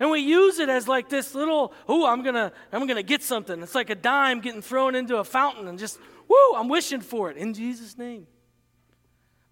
And 0.00 0.10
we 0.10 0.20
use 0.20 0.58
it 0.58 0.68
as 0.68 0.88
like 0.88 1.08
this 1.08 1.34
little, 1.34 1.72
oh, 1.86 2.06
I'm 2.06 2.22
gonna, 2.22 2.52
I'm 2.72 2.86
gonna 2.86 3.02
get 3.02 3.22
something. 3.22 3.62
It's 3.62 3.74
like 3.74 3.90
a 3.90 3.94
dime 3.94 4.40
getting 4.40 4.62
thrown 4.62 4.94
into 4.94 5.18
a 5.18 5.24
fountain 5.24 5.68
and 5.68 5.78
just, 5.78 5.98
whoo, 6.28 6.54
I'm 6.56 6.68
wishing 6.68 7.00
for 7.00 7.30
it 7.30 7.36
in 7.36 7.54
Jesus' 7.54 7.96
name. 7.96 8.26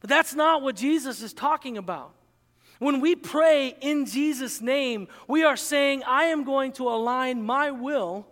But 0.01 0.11
that's 0.11 0.35
not 0.35 0.62
what 0.62 0.77
Jesus 0.77 1.22
is 1.22 1.33
talking 1.33 1.77
about. 1.77 2.14
When 2.79 3.01
we 3.01 3.14
pray 3.14 3.77
in 3.81 4.07
Jesus' 4.07 4.61
name, 4.61 5.09
we 5.27 5.44
are 5.44 5.57
saying, 5.57 6.05
I 6.05 6.24
am 6.24 6.44
going 6.44 6.72
to 6.72 6.88
align 6.88 7.42
my 7.42 7.70
will 7.72 8.27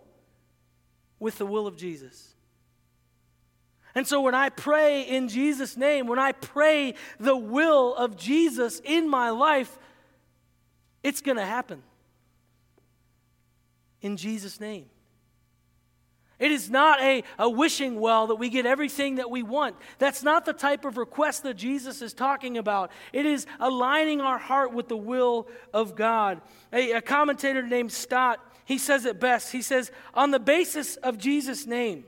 with 1.19 1.37
the 1.37 1.45
will 1.45 1.67
of 1.67 1.77
Jesus. 1.77 2.33
And 3.97 4.05
so 4.05 4.21
when 4.21 4.35
I 4.35 4.49
pray 4.49 5.01
in 5.01 5.27
Jesus' 5.27 5.75
name, 5.75 6.05
when 6.05 6.19
I 6.19 6.31
pray 6.31 6.93
the 7.19 7.35
will 7.35 7.95
of 7.95 8.15
Jesus 8.15 8.79
in 8.85 9.09
my 9.09 9.31
life, 9.31 9.75
it's 11.01 11.19
going 11.19 11.37
to 11.37 11.45
happen. 11.45 11.81
In 14.01 14.15
Jesus' 14.15 14.59
name. 14.59 14.85
It 16.37 16.51
is 16.51 16.69
not 16.69 17.01
a, 17.01 17.23
a 17.39 17.49
wishing 17.49 17.99
well 17.99 18.27
that 18.27 18.35
we 18.35 18.49
get 18.49 18.67
everything 18.67 19.15
that 19.15 19.31
we 19.31 19.41
want. 19.41 19.75
That's 19.97 20.21
not 20.21 20.45
the 20.45 20.53
type 20.53 20.85
of 20.85 20.97
request 20.97 21.41
that 21.41 21.55
Jesus 21.55 22.03
is 22.03 22.13
talking 22.13 22.59
about. 22.59 22.91
It 23.13 23.25
is 23.25 23.47
aligning 23.59 24.21
our 24.21 24.37
heart 24.37 24.73
with 24.73 24.89
the 24.89 24.95
will 24.95 25.47
of 25.73 25.95
God. 25.95 26.41
A, 26.71 26.91
a 26.91 27.01
commentator 27.01 27.63
named 27.63 27.91
Stott, 27.91 28.37
he 28.63 28.77
says 28.77 29.05
it 29.05 29.19
best. 29.19 29.51
He 29.51 29.63
says, 29.63 29.91
on 30.13 30.29
the 30.29 30.39
basis 30.39 30.97
of 30.97 31.17
Jesus' 31.17 31.65
name, 31.65 32.05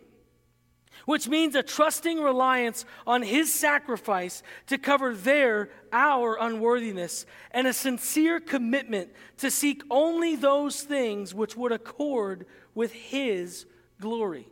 which 1.10 1.28
means 1.28 1.56
a 1.56 1.64
trusting 1.64 2.20
reliance 2.20 2.86
on 3.08 3.24
his 3.24 3.52
sacrifice 3.52 4.44
to 4.68 4.78
cover 4.78 5.16
their, 5.16 5.72
our 5.92 6.38
unworthiness, 6.40 7.26
and 7.50 7.66
a 7.66 7.74
sincere 7.74 8.40
commitment 8.40 9.10
to 9.36 9.50
seek 9.50 9.82
only 9.90 10.36
those 10.36 10.84
things 10.84 11.34
which 11.34 11.58
would 11.58 11.72
accord 11.72 12.46
with 12.76 12.94
his 12.94 13.66
glory. 14.00 14.48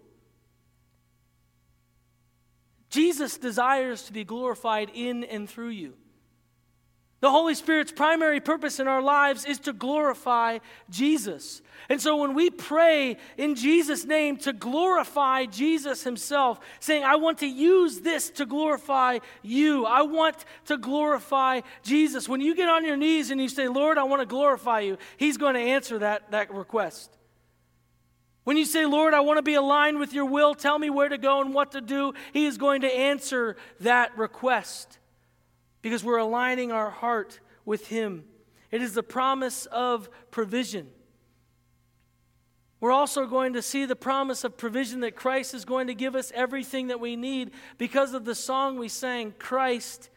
Jesus 2.90 3.38
desires 3.38 4.02
to 4.06 4.12
be 4.12 4.24
glorified 4.24 4.90
in 4.96 5.26
and 5.26 5.48
through 5.48 5.70
you. 5.70 5.94
The 7.20 7.32
Holy 7.32 7.56
Spirit's 7.56 7.92
primary 7.92 8.40
purpose 8.40 8.80
in 8.80 8.88
our 8.88 9.02
lives 9.02 9.44
is 9.44 9.58
to 9.62 9.74
glorify 9.74 10.60
Jesus. 10.92 11.64
And 11.90 12.00
so 12.00 12.18
when 12.18 12.36
we 12.36 12.52
pray 12.52 13.18
in 13.38 13.56
Jesus' 13.56 14.06
name 14.06 14.38
to 14.38 14.54
glorify 14.54 15.46
Jesus 15.46 16.04
Himself, 16.04 16.60
saying, 16.80 17.04
I 17.04 17.16
want 17.16 17.40
to 17.40 17.48
use 17.48 18.02
this 18.02 18.30
to 18.32 18.46
glorify 18.46 19.18
you, 19.42 19.86
I 19.86 20.04
want 20.04 20.46
to 20.66 20.78
glorify 20.78 21.62
Jesus. 21.82 22.30
When 22.30 22.40
you 22.40 22.54
get 22.54 22.70
on 22.70 22.86
your 22.86 22.98
knees 22.98 23.32
and 23.32 23.42
you 23.42 23.50
say, 23.50 23.68
Lord, 23.68 23.98
I 23.98 24.04
want 24.04 24.22
to 24.22 24.28
glorify 24.28 24.82
you, 24.82 25.00
He's 25.18 25.38
going 25.38 25.56
to 25.56 25.60
answer 25.60 25.98
that, 26.00 26.30
that 26.30 26.54
request. 26.54 27.18
When 28.44 28.58
you 28.58 28.66
say, 28.66 28.86
Lord, 28.86 29.16
I 29.16 29.22
want 29.22 29.40
to 29.40 29.44
be 29.44 29.56
aligned 29.56 29.98
with 29.98 30.14
your 30.14 30.26
will, 30.26 30.54
tell 30.54 30.78
me 30.78 30.92
where 30.92 31.10
to 31.10 31.18
go 31.18 31.42
and 31.42 31.52
what 31.52 31.72
to 31.72 31.82
do, 31.82 32.14
He 32.32 32.46
is 32.46 32.60
going 32.60 32.82
to 32.82 32.88
answer 32.88 33.56
that 33.80 34.16
request 34.20 35.00
because 35.88 36.04
we're 36.04 36.18
aligning 36.18 36.70
our 36.70 36.90
heart 36.90 37.40
with 37.64 37.88
Him. 37.88 38.26
It 38.72 38.82
is 38.82 38.94
the 38.94 39.04
promise 39.04 39.68
of 39.68 40.10
provision. 40.32 40.90
We're 42.82 42.92
also 42.92 43.26
going 43.26 43.54
to 43.54 43.62
see 43.62 43.86
the 43.86 43.96
promise 43.96 44.44
of 44.44 44.58
provision 44.58 45.00
that 45.00 45.16
Christ 45.16 45.54
is 45.54 45.64
going 45.64 45.88
to 45.88 45.94
give 45.94 46.14
us 46.14 46.30
everything 46.36 46.88
that 46.88 47.00
we 47.00 47.16
need 47.16 47.52
because 47.78 48.14
of 48.14 48.26
the 48.26 48.36
song 48.36 48.78
we 48.78 48.90
sang, 48.90 49.34
Christ 49.40 50.10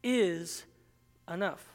is 0.00 0.64
enough. 1.28 1.66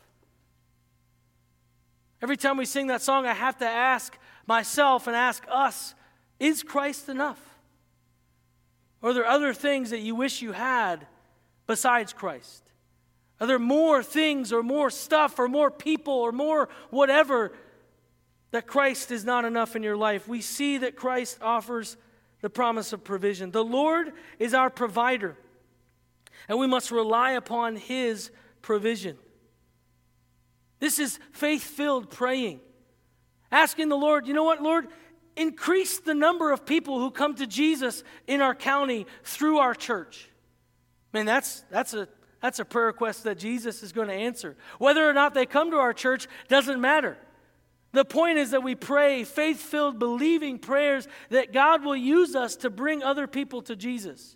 Every 2.22 2.38
time 2.38 2.56
we 2.56 2.64
sing 2.64 2.88
that 2.88 3.02
song, 3.02 3.26
I 3.26 3.34
have 3.34 3.58
to 3.58 3.68
ask 3.68 4.18
myself 4.48 5.08
and 5.08 5.16
ask 5.16 5.44
us, 5.52 5.94
is 6.40 6.64
Christ 6.64 7.10
enough? 7.10 7.42
Or 9.02 9.10
are 9.10 9.14
there 9.14 9.28
other 9.28 9.54
things 9.54 9.90
that 9.90 10.00
you 10.00 10.16
wish 10.16 10.42
you 10.42 10.54
had 10.54 11.06
besides 11.68 12.14
Christ? 12.14 12.71
Are 13.42 13.48
there 13.48 13.60
more 13.60 14.04
things 14.04 14.54
or 14.54 14.62
more 14.62 14.92
stuff 14.92 15.40
or 15.40 15.48
more 15.48 15.72
people 15.72 16.14
or 16.14 16.32
more 16.32 16.70
whatever 16.92 17.52
that 18.52 18.68
Christ 18.68 19.10
is 19.10 19.26
not 19.26 19.46
enough 19.46 19.76
in 19.76 19.82
your 19.82 19.98
life? 19.98 20.28
We 20.28 20.42
see 20.42 20.78
that 20.78 20.96
Christ 20.96 21.40
offers 21.42 21.98
the 22.42 22.52
promise 22.52 22.94
of 22.94 23.04
provision. 23.04 23.50
The 23.50 23.64
Lord 23.64 24.14
is 24.38 24.54
our 24.54 24.70
provider, 24.70 25.36
and 26.48 26.60
we 26.60 26.68
must 26.68 26.92
rely 26.92 27.32
upon 27.32 27.78
His 27.78 28.30
provision. 28.62 29.18
This 30.80 31.00
is 31.00 31.18
faith 31.32 31.64
filled 31.64 32.12
praying. 32.12 32.60
Asking 33.52 33.90
the 33.90 33.98
Lord, 33.98 34.28
you 34.28 34.36
know 34.36 34.44
what, 34.44 34.62
Lord? 34.62 34.88
Increase 35.36 36.00
the 36.00 36.14
number 36.14 36.52
of 36.52 36.64
people 36.64 37.00
who 37.00 37.10
come 37.10 37.34
to 37.36 37.48
Jesus 37.48 38.04
in 38.28 38.40
our 38.40 38.54
county 38.54 39.08
through 39.24 39.58
our 39.58 39.74
church. 39.74 40.30
Man, 41.12 41.26
that's, 41.26 41.62
that's 41.72 41.96
a 41.96 42.08
that's 42.42 42.60
a 42.60 42.66
prayer 42.66 42.88
request 42.88 43.24
that 43.24 43.38
Jesus 43.38 43.84
is 43.84 43.92
going 43.92 44.08
to 44.08 44.14
answer. 44.14 44.56
Whether 44.80 45.08
or 45.08 45.14
not 45.14 45.34
they 45.34 45.46
come 45.46 45.72
to 45.72 45.78
our 45.78 45.94
church 45.94 46.28
doesn't 46.48 46.82
matter. 46.82 47.18
The 47.94 48.06
point 48.06 48.38
is 48.38 48.52
that 48.52 48.64
we 48.64 48.74
pray 48.74 49.24
faith 49.24 49.60
filled, 49.60 50.00
believing 50.00 50.58
prayers 50.58 51.08
that 51.30 51.54
God 51.54 51.84
will 51.84 51.96
use 51.96 52.36
us 52.36 52.56
to 52.58 52.70
bring 52.70 53.04
other 53.04 53.28
people 53.28 53.62
to 53.64 53.76
Jesus. 53.76 54.36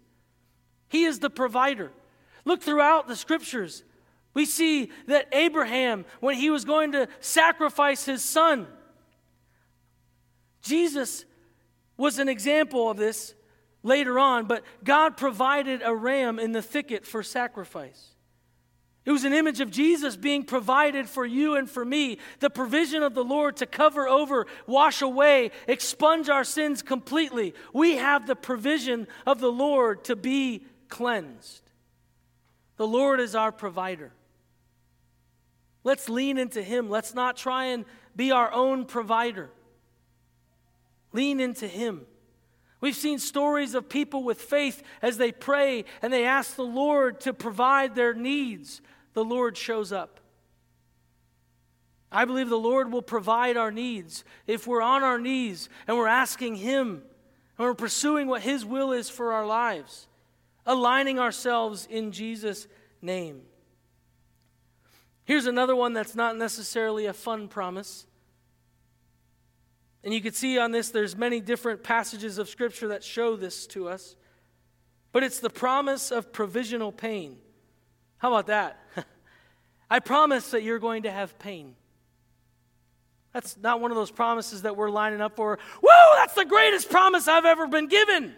He 0.89 1.06
is 1.06 1.20
the 1.20 1.30
provider. 1.30 1.91
Look 2.44 2.62
throughout 2.62 3.08
the 3.08 3.15
scriptures. 3.15 3.84
We 4.34 4.46
see 4.46 4.91
that 5.08 5.30
Abraham, 5.32 6.06
when 6.20 6.36
he 6.36 6.50
was 6.50 6.65
going 6.65 6.91
to 6.91 7.08
sacrifice 7.22 8.06
his 8.06 8.24
son, 8.24 8.68
Jesus 10.62 11.26
was 11.98 12.20
an 12.20 12.28
example 12.28 12.89
of 12.89 12.98
this 12.98 13.34
later 13.86 14.19
on, 14.19 14.48
but 14.48 14.63
God 14.84 15.15
provided 15.15 15.82
a 15.86 15.95
ram 15.95 16.39
in 16.39 16.52
the 16.52 16.62
thicket 16.62 17.06
for 17.06 17.24
sacrifice. 17.24 18.10
It 19.06 19.12
was 19.12 19.24
an 19.24 19.34
image 19.34 19.62
of 19.62 19.69
Jesus 19.69 20.17
being 20.17 20.43
provided 20.43 21.08
for 21.08 21.24
you 21.24 21.56
and 21.56 21.69
for 21.69 21.86
me, 21.86 22.17
the 22.39 22.50
provision 22.50 23.04
of 23.04 23.13
the 23.13 23.24
Lord 23.24 23.58
to 23.58 23.67
cover 23.67 24.08
over, 24.08 24.48
wash 24.65 25.04
away, 25.04 25.52
expunge 25.67 26.28
our 26.28 26.43
sins 26.43 26.82
completely. 26.82 27.54
We 27.71 27.98
have 27.98 28.26
the 28.26 28.36
provision 28.36 29.08
of 29.28 29.39
the 29.39 29.52
Lord 29.52 30.04
to 30.06 30.15
be 30.15 30.65
cleansed. 30.89 31.62
The 32.78 32.88
Lord 32.88 33.19
is 33.19 33.36
our 33.36 33.52
provider. 33.52 34.12
Let's 35.84 36.10
lean 36.10 36.39
into 36.39 36.63
Him. 36.63 36.89
Let's 36.89 37.13
not 37.13 37.38
try 37.38 37.65
and 37.65 37.86
be 38.15 38.32
our 38.32 38.52
own 38.52 38.86
provider. 38.86 39.52
Lean 41.13 41.39
into 41.39 41.67
Him. 41.67 42.08
We've 42.86 42.95
seen 42.95 43.17
stories 43.17 43.74
of 43.74 43.89
people 43.89 44.24
with 44.24 44.39
faith 44.39 44.84
as 45.02 45.17
they 45.17 45.32
pray 45.32 45.86
and 46.04 46.13
they 46.13 46.24
ask 46.24 46.56
the 46.56 46.62
Lord 46.62 47.19
to 47.21 47.34
provide 47.34 47.95
their 47.95 48.13
needs. 48.13 48.80
The 49.13 49.24
Lord 49.24 49.58
shows 49.58 49.91
up. 49.91 50.19
I 52.12 52.26
believe 52.26 52.48
the 52.48 52.60
Lord 52.60 52.91
will 52.91 53.02
provide 53.02 53.58
our 53.58 53.71
needs 53.71 54.24
if 54.45 54.67
we're 54.67 54.84
on 54.84 55.02
our 55.02 55.17
knees 55.17 55.67
and 55.88 55.98
we're 55.98 56.06
asking 56.06 56.58
Him 56.58 57.02
and 57.58 57.65
we're 57.65 57.74
pursuing 57.74 58.28
what 58.28 58.43
His 58.43 58.63
will 58.63 58.91
is 58.91 59.10
for 59.10 59.34
our 59.34 59.48
lives, 59.48 60.06
aligning 60.63 61.17
ourselves 61.17 61.88
in 61.89 62.12
Jesus' 62.12 62.67
name. 63.02 63.41
Here's 65.24 65.48
another 65.48 65.76
one 65.76 65.93
that's 65.93 66.13
not 66.13 66.38
necessarily 66.38 67.08
a 67.08 67.13
fun 67.13 67.48
promise. 67.48 68.06
And 70.06 70.13
you 70.13 70.22
can 70.22 70.34
see 70.34 70.60
on 70.60 70.70
this, 70.70 70.89
there's 70.89 71.18
many 71.18 71.41
different 71.41 71.84
passages 71.84 72.38
of 72.38 72.48
Scripture 72.48 72.89
that 72.89 73.04
show 73.04 73.36
this 73.36 73.65
to 73.68 73.89
us. 73.89 74.15
But 75.12 75.24
it's 75.24 75.39
the 75.39 75.50
promise 75.50 76.12
of 76.12 76.32
provisional 76.32 76.91
pain. 76.91 77.38
How 78.18 78.32
about 78.32 78.48
that? 78.48 78.80
I 79.89 80.00
promise 80.00 80.52
that 80.52 80.62
you're 80.62 80.78
going 80.78 81.04
to 81.04 81.12
have 81.12 81.39
pain. 81.39 81.76
That's 83.34 83.58
not 83.58 83.82
one 83.82 83.91
of 83.91 83.98
those 83.98 84.12
promises 84.12 84.62
that 84.62 84.78
we're 84.78 84.91
lining 84.91 85.22
up 85.22 85.36
for. 85.36 85.58
Whoa, 85.82 86.15
that's 86.18 86.36
the 86.36 86.46
greatest 86.46 86.89
promise 86.91 87.28
I've 87.28 87.46
ever 87.46 87.68
been 87.68 87.88
given. 87.88 88.36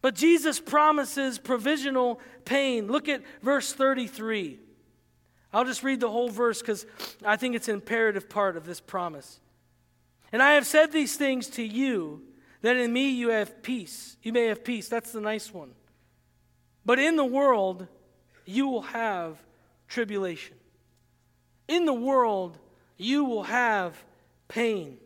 But 0.00 0.14
Jesus 0.14 0.60
promises 0.60 1.38
provisional 1.38 2.20
pain. 2.46 2.88
Look 2.88 3.08
at 3.08 3.22
verse 3.42 3.72
33. 3.72 4.58
I'll 5.52 5.64
just 5.64 5.82
read 5.82 6.00
the 6.00 6.10
whole 6.10 6.30
verse 6.30 6.60
because 6.60 6.86
I 7.22 7.36
think 7.36 7.54
it's 7.54 7.68
an 7.68 7.74
imperative 7.74 8.30
part 8.30 8.56
of 8.56 8.64
this 8.64 8.80
promise. 8.80 9.40
And 10.34 10.42
I 10.42 10.54
have 10.54 10.66
said 10.66 10.90
these 10.90 11.14
things 11.14 11.46
to 11.50 11.62
you, 11.62 12.20
that 12.62 12.76
in 12.76 12.92
me 12.92 13.10
you 13.10 13.28
have 13.28 13.62
peace. 13.62 14.16
You 14.20 14.32
may 14.32 14.46
have 14.46 14.64
peace. 14.64 14.88
That's 14.88 15.12
the 15.12 15.20
nice 15.20 15.54
one. 15.54 15.70
But 16.84 16.98
in 16.98 17.14
the 17.14 17.24
world, 17.24 17.86
you 18.44 18.66
will 18.66 18.82
have 18.82 19.38
tribulation. 19.86 20.56
In 21.68 21.84
the 21.84 21.94
world, 21.94 22.58
you 22.96 23.24
will 23.24 23.44
have 23.44 24.02
pain. 24.48 24.98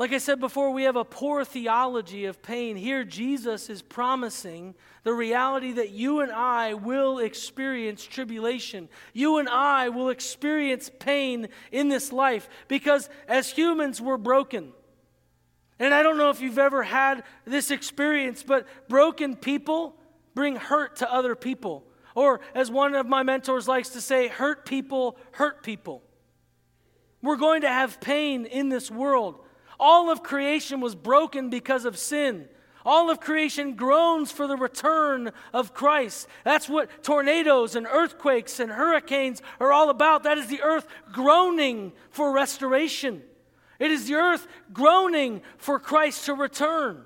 Like 0.00 0.14
I 0.14 0.18
said 0.18 0.40
before, 0.40 0.70
we 0.70 0.84
have 0.84 0.96
a 0.96 1.04
poor 1.04 1.44
theology 1.44 2.24
of 2.24 2.40
pain. 2.40 2.74
Here, 2.74 3.04
Jesus 3.04 3.68
is 3.68 3.82
promising 3.82 4.74
the 5.02 5.12
reality 5.12 5.72
that 5.72 5.90
you 5.90 6.20
and 6.20 6.32
I 6.32 6.72
will 6.72 7.18
experience 7.18 8.06
tribulation. 8.06 8.88
You 9.12 9.36
and 9.36 9.46
I 9.46 9.90
will 9.90 10.08
experience 10.08 10.90
pain 11.00 11.48
in 11.70 11.90
this 11.90 12.12
life 12.12 12.48
because 12.66 13.10
as 13.28 13.50
humans, 13.50 14.00
we're 14.00 14.16
broken. 14.16 14.72
And 15.78 15.92
I 15.92 16.02
don't 16.02 16.16
know 16.16 16.30
if 16.30 16.40
you've 16.40 16.58
ever 16.58 16.82
had 16.82 17.22
this 17.44 17.70
experience, 17.70 18.42
but 18.42 18.66
broken 18.88 19.36
people 19.36 19.96
bring 20.34 20.56
hurt 20.56 20.96
to 20.96 21.12
other 21.12 21.34
people. 21.34 21.84
Or, 22.14 22.40
as 22.54 22.70
one 22.70 22.94
of 22.94 23.06
my 23.06 23.22
mentors 23.22 23.68
likes 23.68 23.90
to 23.90 24.00
say, 24.00 24.28
hurt 24.28 24.64
people 24.64 25.18
hurt 25.32 25.62
people. 25.62 26.02
We're 27.20 27.36
going 27.36 27.60
to 27.60 27.68
have 27.68 28.00
pain 28.00 28.46
in 28.46 28.70
this 28.70 28.90
world. 28.90 29.44
All 29.80 30.10
of 30.10 30.22
creation 30.22 30.80
was 30.80 30.94
broken 30.94 31.48
because 31.48 31.86
of 31.86 31.98
sin. 31.98 32.46
All 32.84 33.10
of 33.10 33.20
creation 33.20 33.74
groans 33.74 34.30
for 34.30 34.46
the 34.46 34.56
return 34.56 35.32
of 35.52 35.74
Christ. 35.74 36.28
That's 36.44 36.68
what 36.68 37.02
tornadoes 37.02 37.74
and 37.74 37.86
earthquakes 37.86 38.60
and 38.60 38.70
hurricanes 38.70 39.42
are 39.58 39.72
all 39.72 39.90
about. 39.90 40.22
That 40.22 40.38
is 40.38 40.46
the 40.48 40.62
earth 40.62 40.86
groaning 41.12 41.92
for 42.10 42.30
restoration. 42.30 43.22
It 43.78 43.90
is 43.90 44.06
the 44.06 44.14
earth 44.14 44.46
groaning 44.72 45.40
for 45.56 45.78
Christ 45.78 46.26
to 46.26 46.34
return. 46.34 47.04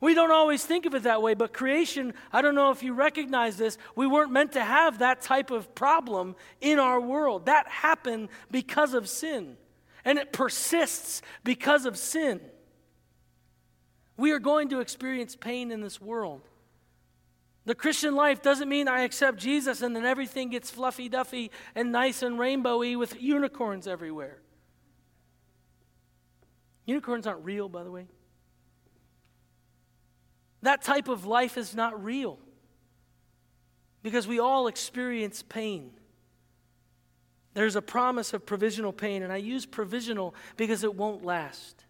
We 0.00 0.14
don't 0.14 0.32
always 0.32 0.64
think 0.64 0.86
of 0.86 0.94
it 0.94 1.02
that 1.02 1.20
way, 1.20 1.34
but 1.34 1.52
creation, 1.52 2.14
I 2.32 2.40
don't 2.40 2.54
know 2.54 2.70
if 2.70 2.82
you 2.82 2.94
recognize 2.94 3.58
this, 3.58 3.76
we 3.94 4.06
weren't 4.06 4.32
meant 4.32 4.52
to 4.52 4.64
have 4.64 5.00
that 5.00 5.20
type 5.20 5.50
of 5.50 5.74
problem 5.74 6.36
in 6.62 6.78
our 6.78 6.98
world. 6.98 7.46
That 7.46 7.68
happened 7.68 8.30
because 8.50 8.94
of 8.94 9.10
sin, 9.10 9.58
and 10.04 10.18
it 10.18 10.32
persists 10.32 11.22
because 11.44 11.86
of 11.86 11.96
sin. 11.96 12.40
We 14.16 14.32
are 14.32 14.38
going 14.38 14.68
to 14.70 14.80
experience 14.80 15.36
pain 15.36 15.70
in 15.70 15.80
this 15.80 16.00
world. 16.00 16.42
The 17.64 17.74
Christian 17.74 18.14
life 18.14 18.42
doesn't 18.42 18.68
mean 18.68 18.88
I 18.88 19.02
accept 19.02 19.38
Jesus 19.38 19.82
and 19.82 19.94
then 19.94 20.04
everything 20.04 20.50
gets 20.50 20.70
fluffy 20.70 21.08
duffy 21.08 21.50
and 21.74 21.92
nice 21.92 22.22
and 22.22 22.38
rainbowy 22.38 22.98
with 22.98 23.20
unicorns 23.20 23.86
everywhere. 23.86 24.40
Unicorns 26.86 27.26
aren't 27.26 27.44
real, 27.44 27.68
by 27.68 27.84
the 27.84 27.90
way. 27.90 28.06
That 30.62 30.82
type 30.82 31.08
of 31.08 31.26
life 31.26 31.56
is 31.56 31.74
not 31.74 32.02
real 32.02 32.38
because 34.02 34.26
we 34.26 34.40
all 34.40 34.66
experience 34.66 35.42
pain. 35.42 35.92
There's 37.54 37.76
a 37.76 37.82
promise 37.82 38.32
of 38.32 38.46
provisional 38.46 38.92
pain, 38.92 39.22
and 39.22 39.32
I 39.32 39.38
use 39.38 39.66
provisional 39.66 40.34
because 40.56 40.84
it 40.84 40.94
won't 40.94 41.24
last. 41.24 41.84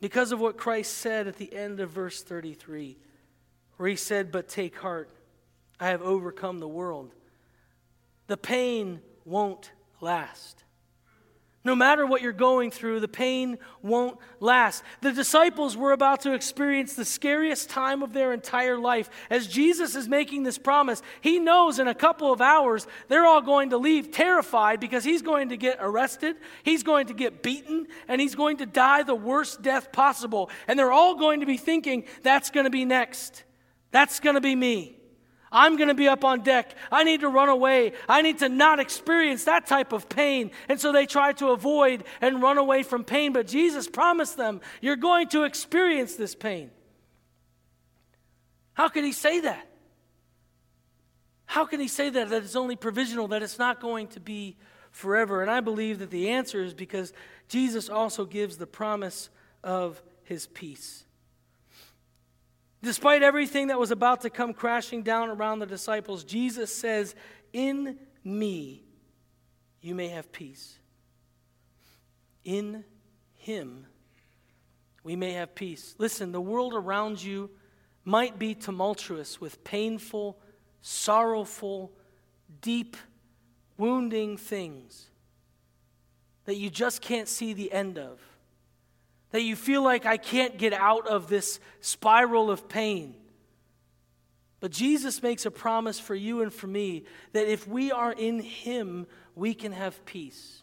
Because 0.00 0.32
of 0.32 0.40
what 0.40 0.58
Christ 0.58 0.98
said 0.98 1.28
at 1.28 1.36
the 1.36 1.52
end 1.54 1.80
of 1.80 1.90
verse 1.90 2.22
33, 2.22 2.98
where 3.76 3.88
he 3.88 3.96
said, 3.96 4.32
But 4.32 4.48
take 4.48 4.76
heart, 4.76 5.08
I 5.80 5.88
have 5.88 6.02
overcome 6.02 6.58
the 6.58 6.68
world. 6.68 7.14
The 8.26 8.36
pain 8.36 9.00
won't 9.24 9.72
last. 10.00 10.61
No 11.64 11.76
matter 11.76 12.04
what 12.04 12.22
you're 12.22 12.32
going 12.32 12.72
through, 12.72 12.98
the 12.98 13.06
pain 13.06 13.56
won't 13.82 14.18
last. 14.40 14.82
The 15.00 15.12
disciples 15.12 15.76
were 15.76 15.92
about 15.92 16.22
to 16.22 16.32
experience 16.32 16.94
the 16.94 17.04
scariest 17.04 17.70
time 17.70 18.02
of 18.02 18.12
their 18.12 18.32
entire 18.32 18.76
life. 18.76 19.08
As 19.30 19.46
Jesus 19.46 19.94
is 19.94 20.08
making 20.08 20.42
this 20.42 20.58
promise, 20.58 21.02
he 21.20 21.38
knows 21.38 21.78
in 21.78 21.86
a 21.86 21.94
couple 21.94 22.32
of 22.32 22.40
hours 22.40 22.88
they're 23.06 23.26
all 23.26 23.42
going 23.42 23.70
to 23.70 23.76
leave 23.76 24.10
terrified 24.10 24.80
because 24.80 25.04
he's 25.04 25.22
going 25.22 25.50
to 25.50 25.56
get 25.56 25.78
arrested, 25.80 26.34
he's 26.64 26.82
going 26.82 27.06
to 27.06 27.14
get 27.14 27.44
beaten, 27.44 27.86
and 28.08 28.20
he's 28.20 28.34
going 28.34 28.56
to 28.56 28.66
die 28.66 29.04
the 29.04 29.14
worst 29.14 29.62
death 29.62 29.92
possible. 29.92 30.50
And 30.66 30.76
they're 30.76 30.90
all 30.90 31.14
going 31.14 31.40
to 31.40 31.46
be 31.46 31.58
thinking, 31.58 32.06
that's 32.24 32.50
going 32.50 32.64
to 32.64 32.70
be 32.70 32.84
next. 32.84 33.44
That's 33.92 34.18
going 34.18 34.34
to 34.34 34.40
be 34.40 34.56
me. 34.56 34.96
I'm 35.52 35.76
going 35.76 35.88
to 35.88 35.94
be 35.94 36.08
up 36.08 36.24
on 36.24 36.40
deck. 36.40 36.74
I 36.90 37.04
need 37.04 37.20
to 37.20 37.28
run 37.28 37.50
away. 37.50 37.92
I 38.08 38.22
need 38.22 38.38
to 38.38 38.48
not 38.48 38.80
experience 38.80 39.44
that 39.44 39.66
type 39.66 39.92
of 39.92 40.08
pain. 40.08 40.50
And 40.68 40.80
so 40.80 40.90
they 40.90 41.04
try 41.04 41.32
to 41.34 41.48
avoid 41.48 42.04
and 42.20 42.42
run 42.42 42.56
away 42.58 42.82
from 42.82 43.04
pain. 43.04 43.32
But 43.32 43.46
Jesus 43.46 43.86
promised 43.86 44.38
them, 44.38 44.60
You're 44.80 44.96
going 44.96 45.28
to 45.28 45.44
experience 45.44 46.16
this 46.16 46.34
pain. 46.34 46.70
How 48.72 48.88
can 48.88 49.04
he 49.04 49.12
say 49.12 49.40
that? 49.40 49.68
How 51.44 51.66
can 51.66 51.80
he 51.80 51.88
say 51.88 52.08
that? 52.08 52.30
That 52.30 52.44
it's 52.44 52.56
only 52.56 52.76
provisional, 52.76 53.28
that 53.28 53.42
it's 53.42 53.58
not 53.58 53.78
going 53.78 54.08
to 54.08 54.20
be 54.20 54.56
forever. 54.90 55.42
And 55.42 55.50
I 55.50 55.60
believe 55.60 55.98
that 55.98 56.10
the 56.10 56.30
answer 56.30 56.62
is 56.62 56.72
because 56.72 57.12
Jesus 57.48 57.90
also 57.90 58.24
gives 58.24 58.56
the 58.56 58.66
promise 58.66 59.28
of 59.62 60.02
his 60.24 60.46
peace. 60.46 61.04
Despite 62.82 63.22
everything 63.22 63.68
that 63.68 63.78
was 63.78 63.92
about 63.92 64.22
to 64.22 64.30
come 64.30 64.52
crashing 64.52 65.02
down 65.02 65.28
around 65.28 65.60
the 65.60 65.66
disciples, 65.66 66.24
Jesus 66.24 66.74
says, 66.74 67.14
In 67.52 67.98
me 68.24 68.82
you 69.80 69.94
may 69.94 70.08
have 70.08 70.32
peace. 70.32 70.78
In 72.44 72.84
him 73.34 73.86
we 75.04 75.14
may 75.14 75.32
have 75.32 75.54
peace. 75.54 75.94
Listen, 75.98 76.32
the 76.32 76.40
world 76.40 76.74
around 76.74 77.22
you 77.22 77.50
might 78.04 78.38
be 78.38 78.54
tumultuous 78.54 79.40
with 79.40 79.62
painful, 79.62 80.38
sorrowful, 80.80 81.92
deep, 82.60 82.96
wounding 83.76 84.36
things 84.36 85.08
that 86.44 86.56
you 86.56 86.68
just 86.68 87.00
can't 87.00 87.28
see 87.28 87.52
the 87.52 87.70
end 87.72 87.98
of 87.98 88.18
that 89.32 89.42
you 89.42 89.56
feel 89.56 89.82
like 89.82 90.06
I 90.06 90.18
can't 90.18 90.56
get 90.56 90.72
out 90.72 91.08
of 91.08 91.28
this 91.28 91.58
spiral 91.80 92.50
of 92.50 92.68
pain. 92.68 93.14
But 94.60 94.70
Jesus 94.70 95.22
makes 95.22 95.44
a 95.44 95.50
promise 95.50 95.98
for 95.98 96.14
you 96.14 96.42
and 96.42 96.52
for 96.52 96.68
me 96.68 97.04
that 97.32 97.48
if 97.48 97.66
we 97.66 97.90
are 97.90 98.12
in 98.12 98.40
Him, 98.40 99.06
we 99.34 99.54
can 99.54 99.72
have 99.72 100.04
peace. 100.04 100.62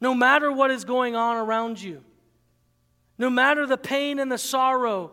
No 0.00 0.14
matter 0.14 0.50
what 0.50 0.70
is 0.70 0.84
going 0.84 1.14
on 1.14 1.36
around 1.36 1.82
you, 1.82 2.02
no 3.18 3.28
matter 3.28 3.66
the 3.66 3.76
pain 3.76 4.18
and 4.18 4.32
the 4.32 4.38
sorrow, 4.38 5.12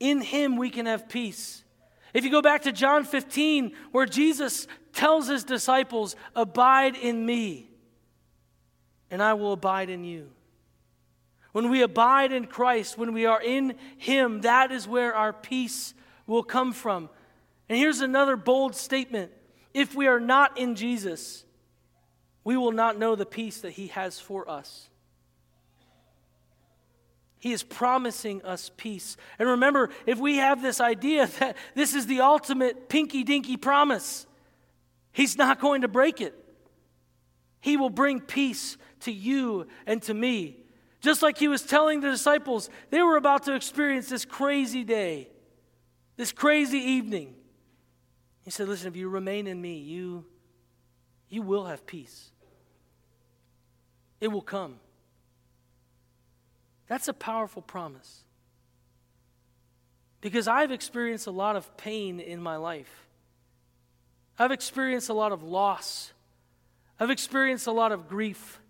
in 0.00 0.20
Him 0.20 0.56
we 0.56 0.68
can 0.68 0.86
have 0.86 1.08
peace. 1.08 1.64
If 2.12 2.24
you 2.24 2.30
go 2.30 2.42
back 2.42 2.62
to 2.62 2.72
John 2.72 3.04
15, 3.04 3.72
where 3.92 4.04
Jesus 4.04 4.66
tells 4.92 5.28
His 5.28 5.44
disciples, 5.44 6.16
Abide 6.34 6.96
in 6.96 7.24
me, 7.24 7.70
and 9.10 9.22
I 9.22 9.34
will 9.34 9.52
abide 9.52 9.88
in 9.88 10.04
you. 10.04 10.28
When 11.52 11.70
we 11.70 11.82
abide 11.82 12.32
in 12.32 12.46
Christ, 12.46 12.96
when 12.96 13.12
we 13.12 13.26
are 13.26 13.40
in 13.40 13.74
Him, 13.98 14.40
that 14.40 14.72
is 14.72 14.88
where 14.88 15.14
our 15.14 15.32
peace 15.32 15.94
will 16.26 16.42
come 16.42 16.72
from. 16.72 17.10
And 17.68 17.78
here's 17.78 18.00
another 18.00 18.36
bold 18.36 18.74
statement 18.74 19.32
if 19.74 19.94
we 19.94 20.06
are 20.06 20.20
not 20.20 20.58
in 20.58 20.74
Jesus, 20.74 21.44
we 22.44 22.56
will 22.56 22.72
not 22.72 22.98
know 22.98 23.14
the 23.14 23.26
peace 23.26 23.60
that 23.60 23.72
He 23.72 23.88
has 23.88 24.18
for 24.18 24.48
us. 24.48 24.88
He 27.38 27.52
is 27.52 27.62
promising 27.62 28.42
us 28.44 28.70
peace. 28.76 29.16
And 29.38 29.48
remember, 29.48 29.90
if 30.06 30.18
we 30.18 30.36
have 30.36 30.62
this 30.62 30.80
idea 30.80 31.26
that 31.40 31.56
this 31.74 31.94
is 31.94 32.06
the 32.06 32.20
ultimate 32.20 32.88
pinky 32.88 33.24
dinky 33.24 33.56
promise, 33.56 34.26
He's 35.12 35.36
not 35.36 35.60
going 35.60 35.82
to 35.82 35.88
break 35.88 36.20
it. 36.20 36.34
He 37.60 37.76
will 37.76 37.90
bring 37.90 38.20
peace 38.20 38.76
to 39.00 39.12
you 39.12 39.66
and 39.86 40.00
to 40.02 40.14
me. 40.14 40.61
Just 41.02 41.20
like 41.20 41.36
he 41.36 41.48
was 41.48 41.62
telling 41.62 42.00
the 42.00 42.10
disciples, 42.10 42.70
they 42.90 43.02
were 43.02 43.16
about 43.16 43.42
to 43.44 43.54
experience 43.56 44.08
this 44.08 44.24
crazy 44.24 44.84
day, 44.84 45.28
this 46.16 46.30
crazy 46.30 46.78
evening. 46.78 47.34
He 48.44 48.52
said, 48.52 48.68
Listen, 48.68 48.86
if 48.86 48.96
you 48.96 49.08
remain 49.08 49.48
in 49.48 49.60
me, 49.60 49.78
you, 49.78 50.24
you 51.28 51.42
will 51.42 51.64
have 51.64 51.84
peace. 51.86 52.30
It 54.20 54.28
will 54.28 54.42
come. 54.42 54.76
That's 56.86 57.08
a 57.08 57.12
powerful 57.12 57.62
promise. 57.62 58.22
Because 60.20 60.46
I've 60.46 60.70
experienced 60.70 61.26
a 61.26 61.32
lot 61.32 61.56
of 61.56 61.76
pain 61.76 62.20
in 62.20 62.40
my 62.40 62.56
life. 62.56 63.08
I've 64.38 64.52
experienced 64.52 65.08
a 65.08 65.14
lot 65.14 65.32
of 65.32 65.42
loss. 65.42 66.12
I've 67.00 67.10
experienced 67.10 67.66
a 67.66 67.72
lot 67.72 67.90
of 67.90 68.08
grief. 68.08 68.60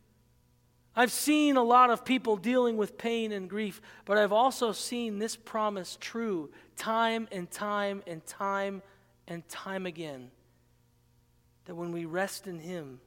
I've 0.94 1.12
seen 1.12 1.56
a 1.56 1.62
lot 1.62 1.90
of 1.90 2.04
people 2.04 2.36
dealing 2.36 2.76
with 2.76 2.98
pain 2.98 3.32
and 3.32 3.48
grief, 3.48 3.80
but 4.04 4.18
I've 4.18 4.32
also 4.32 4.72
seen 4.72 5.18
this 5.18 5.36
promise 5.36 5.96
true 6.00 6.50
time 6.76 7.28
and 7.32 7.50
time 7.50 8.02
and 8.06 8.24
time 8.26 8.82
and 9.26 9.48
time 9.48 9.86
again 9.86 10.30
that 11.64 11.74
when 11.74 11.92
we 11.92 12.04
rest 12.04 12.46
in 12.46 12.58
Him, 12.58 13.00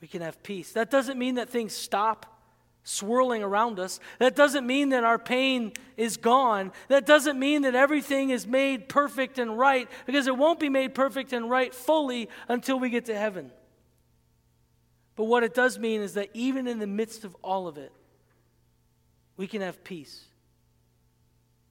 we 0.00 0.06
can 0.06 0.22
have 0.22 0.42
peace. 0.42 0.72
That 0.72 0.90
doesn't 0.90 1.18
mean 1.18 1.36
that 1.36 1.48
things 1.48 1.72
stop 1.72 2.38
swirling 2.84 3.42
around 3.42 3.78
us. 3.80 4.00
That 4.18 4.36
doesn't 4.36 4.66
mean 4.66 4.90
that 4.90 5.04
our 5.04 5.18
pain 5.18 5.72
is 5.96 6.16
gone. 6.16 6.72
That 6.88 7.04
doesn't 7.04 7.38
mean 7.38 7.62
that 7.62 7.74
everything 7.74 8.30
is 8.30 8.46
made 8.46 8.88
perfect 8.88 9.38
and 9.38 9.58
right, 9.58 9.88
because 10.06 10.26
it 10.26 10.36
won't 10.36 10.60
be 10.60 10.68
made 10.68 10.94
perfect 10.94 11.32
and 11.32 11.50
right 11.50 11.74
fully 11.74 12.28
until 12.48 12.78
we 12.78 12.90
get 12.90 13.06
to 13.06 13.16
heaven. 13.16 13.50
But 15.18 15.24
what 15.24 15.42
it 15.42 15.52
does 15.52 15.80
mean 15.80 16.00
is 16.00 16.14
that 16.14 16.28
even 16.32 16.68
in 16.68 16.78
the 16.78 16.86
midst 16.86 17.24
of 17.24 17.36
all 17.42 17.66
of 17.66 17.76
it, 17.76 17.90
we 19.36 19.48
can 19.48 19.62
have 19.62 19.82
peace. 19.82 20.26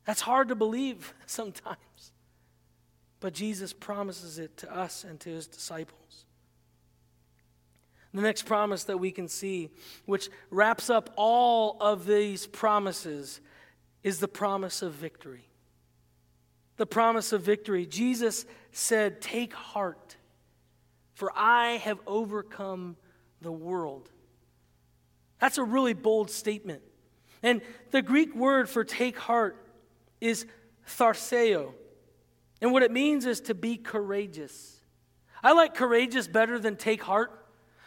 That's 0.03 0.19
hard 0.19 0.49
to 0.49 0.55
believe 0.55 1.13
sometimes. 1.25 2.11
But 3.21 3.33
Jesus 3.33 3.71
promises 3.71 4.37
it 4.37 4.57
to 4.57 4.75
us 4.75 5.05
and 5.05 5.17
to 5.21 5.29
his 5.29 5.47
disciples. 5.47 6.25
The 8.13 8.21
next 8.21 8.43
promise 8.43 8.83
that 8.83 8.97
we 8.97 9.11
can 9.11 9.29
see, 9.29 9.69
which 10.05 10.29
wraps 10.49 10.89
up 10.89 11.13
all 11.15 11.77
of 11.79 12.05
these 12.05 12.47
promises, 12.47 13.39
is 14.03 14.19
the 14.19 14.27
promise 14.27 14.81
of 14.81 14.91
victory. 14.91 15.47
The 16.75 16.85
promise 16.85 17.31
of 17.31 17.43
victory. 17.43 17.85
Jesus 17.85 18.45
said, 18.73 19.21
Take 19.21 19.53
heart, 19.53 20.17
for 21.13 21.31
I 21.33 21.77
have 21.77 21.99
overcome 22.05 22.97
the 23.41 23.51
world. 23.51 24.09
That's 25.39 25.57
a 25.57 25.63
really 25.63 25.93
bold 25.93 26.31
statement. 26.31 26.81
And 27.43 27.61
the 27.91 28.01
Greek 28.01 28.35
word 28.35 28.69
for 28.69 28.83
take 28.83 29.17
heart 29.17 29.63
is 30.19 30.45
tharseo. 30.87 31.73
And 32.61 32.71
what 32.71 32.83
it 32.83 32.91
means 32.91 33.25
is 33.25 33.41
to 33.41 33.53
be 33.53 33.77
courageous. 33.77 34.79
I 35.43 35.53
like 35.53 35.75
courageous 35.75 36.27
better 36.27 36.57
than 36.57 36.75
take 36.75 37.03
heart 37.03 37.31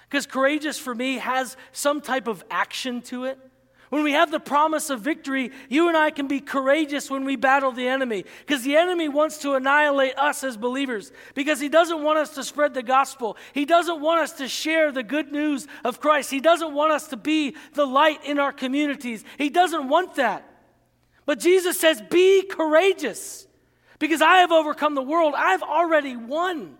because 0.08 0.26
courageous 0.26 0.78
for 0.78 0.94
me 0.94 1.18
has 1.18 1.56
some 1.72 2.00
type 2.00 2.28
of 2.28 2.44
action 2.50 3.02
to 3.02 3.24
it. 3.24 3.38
When 3.90 4.04
we 4.04 4.12
have 4.12 4.30
the 4.30 4.38
promise 4.38 4.88
of 4.88 5.00
victory, 5.00 5.50
you 5.68 5.88
and 5.88 5.96
I 5.96 6.10
can 6.10 6.28
be 6.28 6.38
courageous 6.38 7.10
when 7.10 7.24
we 7.24 7.34
battle 7.34 7.72
the 7.72 7.88
enemy. 7.88 8.24
Because 8.46 8.62
the 8.62 8.76
enemy 8.76 9.08
wants 9.08 9.38
to 9.38 9.54
annihilate 9.54 10.16
us 10.16 10.44
as 10.44 10.56
believers. 10.56 11.10
Because 11.34 11.58
he 11.58 11.68
doesn't 11.68 12.00
want 12.00 12.20
us 12.20 12.36
to 12.36 12.44
spread 12.44 12.72
the 12.72 12.84
gospel. 12.84 13.36
He 13.52 13.64
doesn't 13.64 14.00
want 14.00 14.20
us 14.20 14.32
to 14.34 14.46
share 14.46 14.92
the 14.92 15.02
good 15.02 15.32
news 15.32 15.66
of 15.84 16.00
Christ. 16.00 16.30
He 16.30 16.38
doesn't 16.38 16.72
want 16.72 16.92
us 16.92 17.08
to 17.08 17.16
be 17.16 17.56
the 17.74 17.84
light 17.84 18.24
in 18.24 18.38
our 18.38 18.52
communities. 18.52 19.24
He 19.36 19.50
doesn't 19.50 19.88
want 19.88 20.14
that. 20.14 20.48
But 21.26 21.40
Jesus 21.40 21.78
says, 21.78 22.00
Be 22.00 22.44
courageous. 22.44 23.48
Because 23.98 24.22
I 24.22 24.36
have 24.36 24.52
overcome 24.52 24.94
the 24.94 25.02
world. 25.02 25.34
I've 25.36 25.64
already 25.64 26.14
won. 26.16 26.78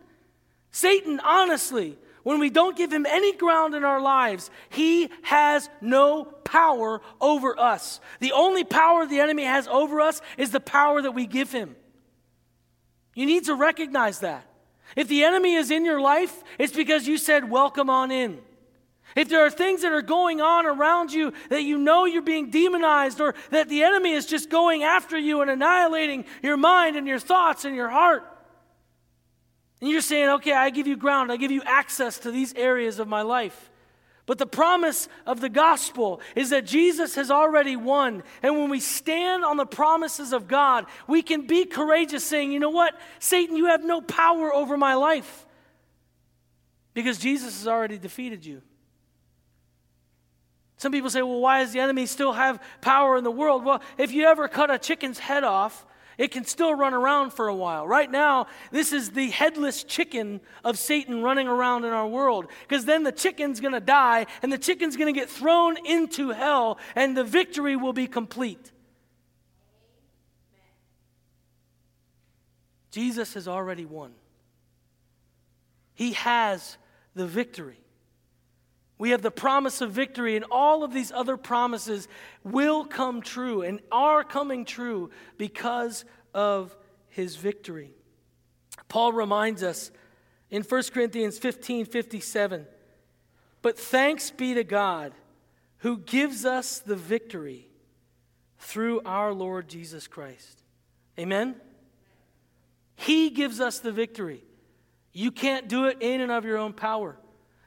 Satan, 0.70 1.20
honestly, 1.24 1.98
when 2.22 2.38
we 2.38 2.50
don't 2.50 2.76
give 2.76 2.92
him 2.92 3.04
any 3.04 3.36
ground 3.36 3.74
in 3.74 3.82
our 3.84 4.00
lives, 4.00 4.48
he 4.68 5.10
has 5.22 5.68
no 5.80 6.24
power 6.50 7.00
over 7.20 7.58
us. 7.58 8.00
The 8.18 8.32
only 8.32 8.64
power 8.64 9.06
the 9.06 9.20
enemy 9.20 9.44
has 9.44 9.68
over 9.68 10.00
us 10.00 10.20
is 10.36 10.50
the 10.50 10.60
power 10.60 11.00
that 11.00 11.12
we 11.12 11.26
give 11.26 11.52
him. 11.52 11.76
You 13.14 13.26
need 13.26 13.44
to 13.44 13.54
recognize 13.54 14.20
that. 14.20 14.46
If 14.96 15.06
the 15.08 15.24
enemy 15.24 15.54
is 15.54 15.70
in 15.70 15.84
your 15.84 16.00
life, 16.00 16.42
it's 16.58 16.72
because 16.72 17.06
you 17.06 17.18
said, 17.18 17.48
Welcome 17.48 17.88
on 17.88 18.10
in. 18.10 18.40
If 19.16 19.28
there 19.28 19.44
are 19.44 19.50
things 19.50 19.82
that 19.82 19.92
are 19.92 20.02
going 20.02 20.40
on 20.40 20.66
around 20.66 21.12
you 21.12 21.32
that 21.48 21.62
you 21.62 21.78
know 21.78 22.04
you're 22.04 22.22
being 22.22 22.50
demonized 22.50 23.20
or 23.20 23.34
that 23.50 23.68
the 23.68 23.82
enemy 23.82 24.12
is 24.12 24.26
just 24.26 24.50
going 24.50 24.84
after 24.84 25.18
you 25.18 25.42
and 25.42 25.50
annihilating 25.50 26.24
your 26.42 26.56
mind 26.56 26.96
and 26.96 27.08
your 27.08 27.18
thoughts 27.18 27.64
and 27.64 27.74
your 27.74 27.88
heart, 27.88 28.24
and 29.80 29.90
you're 29.90 30.00
saying, 30.00 30.28
okay, 30.28 30.52
I 30.52 30.70
give 30.70 30.86
you 30.86 30.96
ground, 30.96 31.32
I 31.32 31.36
give 31.36 31.50
you 31.50 31.62
access 31.64 32.18
to 32.20 32.30
these 32.30 32.54
areas 32.54 32.98
of 32.98 33.08
my 33.08 33.22
life. 33.22 33.69
But 34.26 34.38
the 34.38 34.46
promise 34.46 35.08
of 35.26 35.40
the 35.40 35.48
gospel 35.48 36.20
is 36.36 36.50
that 36.50 36.64
Jesus 36.64 37.16
has 37.16 37.30
already 37.30 37.74
won. 37.74 38.22
And 38.42 38.58
when 38.58 38.70
we 38.70 38.78
stand 38.78 39.44
on 39.44 39.56
the 39.56 39.66
promises 39.66 40.32
of 40.32 40.46
God, 40.46 40.86
we 41.08 41.22
can 41.22 41.46
be 41.46 41.64
courageous, 41.64 42.24
saying, 42.24 42.52
you 42.52 42.60
know 42.60 42.70
what, 42.70 42.94
Satan, 43.18 43.56
you 43.56 43.66
have 43.66 43.84
no 43.84 44.00
power 44.00 44.54
over 44.54 44.76
my 44.76 44.94
life. 44.94 45.46
Because 46.94 47.18
Jesus 47.18 47.58
has 47.58 47.66
already 47.66 47.98
defeated 47.98 48.44
you. 48.44 48.62
Some 50.76 50.92
people 50.92 51.10
say, 51.10 51.22
well, 51.22 51.40
why 51.40 51.60
does 51.60 51.72
the 51.72 51.80
enemy 51.80 52.06
still 52.06 52.32
have 52.32 52.62
power 52.80 53.18
in 53.18 53.24
the 53.24 53.30
world? 53.30 53.64
Well, 53.64 53.82
if 53.98 54.12
you 54.12 54.26
ever 54.26 54.48
cut 54.48 54.70
a 54.70 54.78
chicken's 54.78 55.18
head 55.18 55.44
off, 55.44 55.84
it 56.20 56.32
can 56.32 56.44
still 56.44 56.74
run 56.74 56.92
around 56.92 57.30
for 57.30 57.48
a 57.48 57.54
while. 57.54 57.88
Right 57.88 58.10
now, 58.10 58.46
this 58.70 58.92
is 58.92 59.12
the 59.12 59.30
headless 59.30 59.82
chicken 59.82 60.42
of 60.62 60.78
Satan 60.78 61.22
running 61.22 61.48
around 61.48 61.86
in 61.86 61.94
our 61.94 62.06
world. 62.06 62.48
Because 62.68 62.84
then 62.84 63.04
the 63.04 63.10
chicken's 63.10 63.58
going 63.58 63.72
to 63.72 63.80
die, 63.80 64.26
and 64.42 64.52
the 64.52 64.58
chicken's 64.58 64.98
going 64.98 65.12
to 65.12 65.18
get 65.18 65.30
thrown 65.30 65.78
into 65.86 66.28
hell, 66.28 66.78
and 66.94 67.16
the 67.16 67.24
victory 67.24 67.74
will 67.74 67.94
be 67.94 68.06
complete. 68.06 68.70
Jesus 72.90 73.32
has 73.32 73.48
already 73.48 73.86
won. 73.86 74.12
He 75.94 76.12
has 76.12 76.76
the 77.14 77.26
victory. 77.26 77.80
We 79.00 79.10
have 79.12 79.22
the 79.22 79.30
promise 79.30 79.80
of 79.80 79.92
victory, 79.92 80.36
and 80.36 80.44
all 80.50 80.84
of 80.84 80.92
these 80.92 81.10
other 81.10 81.38
promises 81.38 82.06
will 82.44 82.84
come 82.84 83.22
true 83.22 83.62
and 83.62 83.80
are 83.90 84.22
coming 84.22 84.66
true 84.66 85.08
because 85.38 86.04
of 86.34 86.76
his 87.08 87.36
victory. 87.36 87.94
Paul 88.88 89.14
reminds 89.14 89.62
us 89.62 89.90
in 90.50 90.62
1 90.64 90.82
Corinthians 90.92 91.38
15 91.38 91.86
57, 91.86 92.66
but 93.62 93.78
thanks 93.78 94.30
be 94.32 94.52
to 94.52 94.64
God 94.64 95.14
who 95.78 95.96
gives 95.96 96.44
us 96.44 96.80
the 96.80 96.94
victory 96.94 97.68
through 98.58 99.00
our 99.06 99.32
Lord 99.32 99.66
Jesus 99.66 100.08
Christ. 100.08 100.62
Amen? 101.18 101.56
He 102.96 103.30
gives 103.30 103.60
us 103.60 103.78
the 103.78 103.92
victory. 103.92 104.44
You 105.14 105.30
can't 105.30 105.68
do 105.68 105.86
it 105.86 105.96
in 106.00 106.20
and 106.20 106.30
of 106.30 106.44
your 106.44 106.58
own 106.58 106.74
power. 106.74 107.16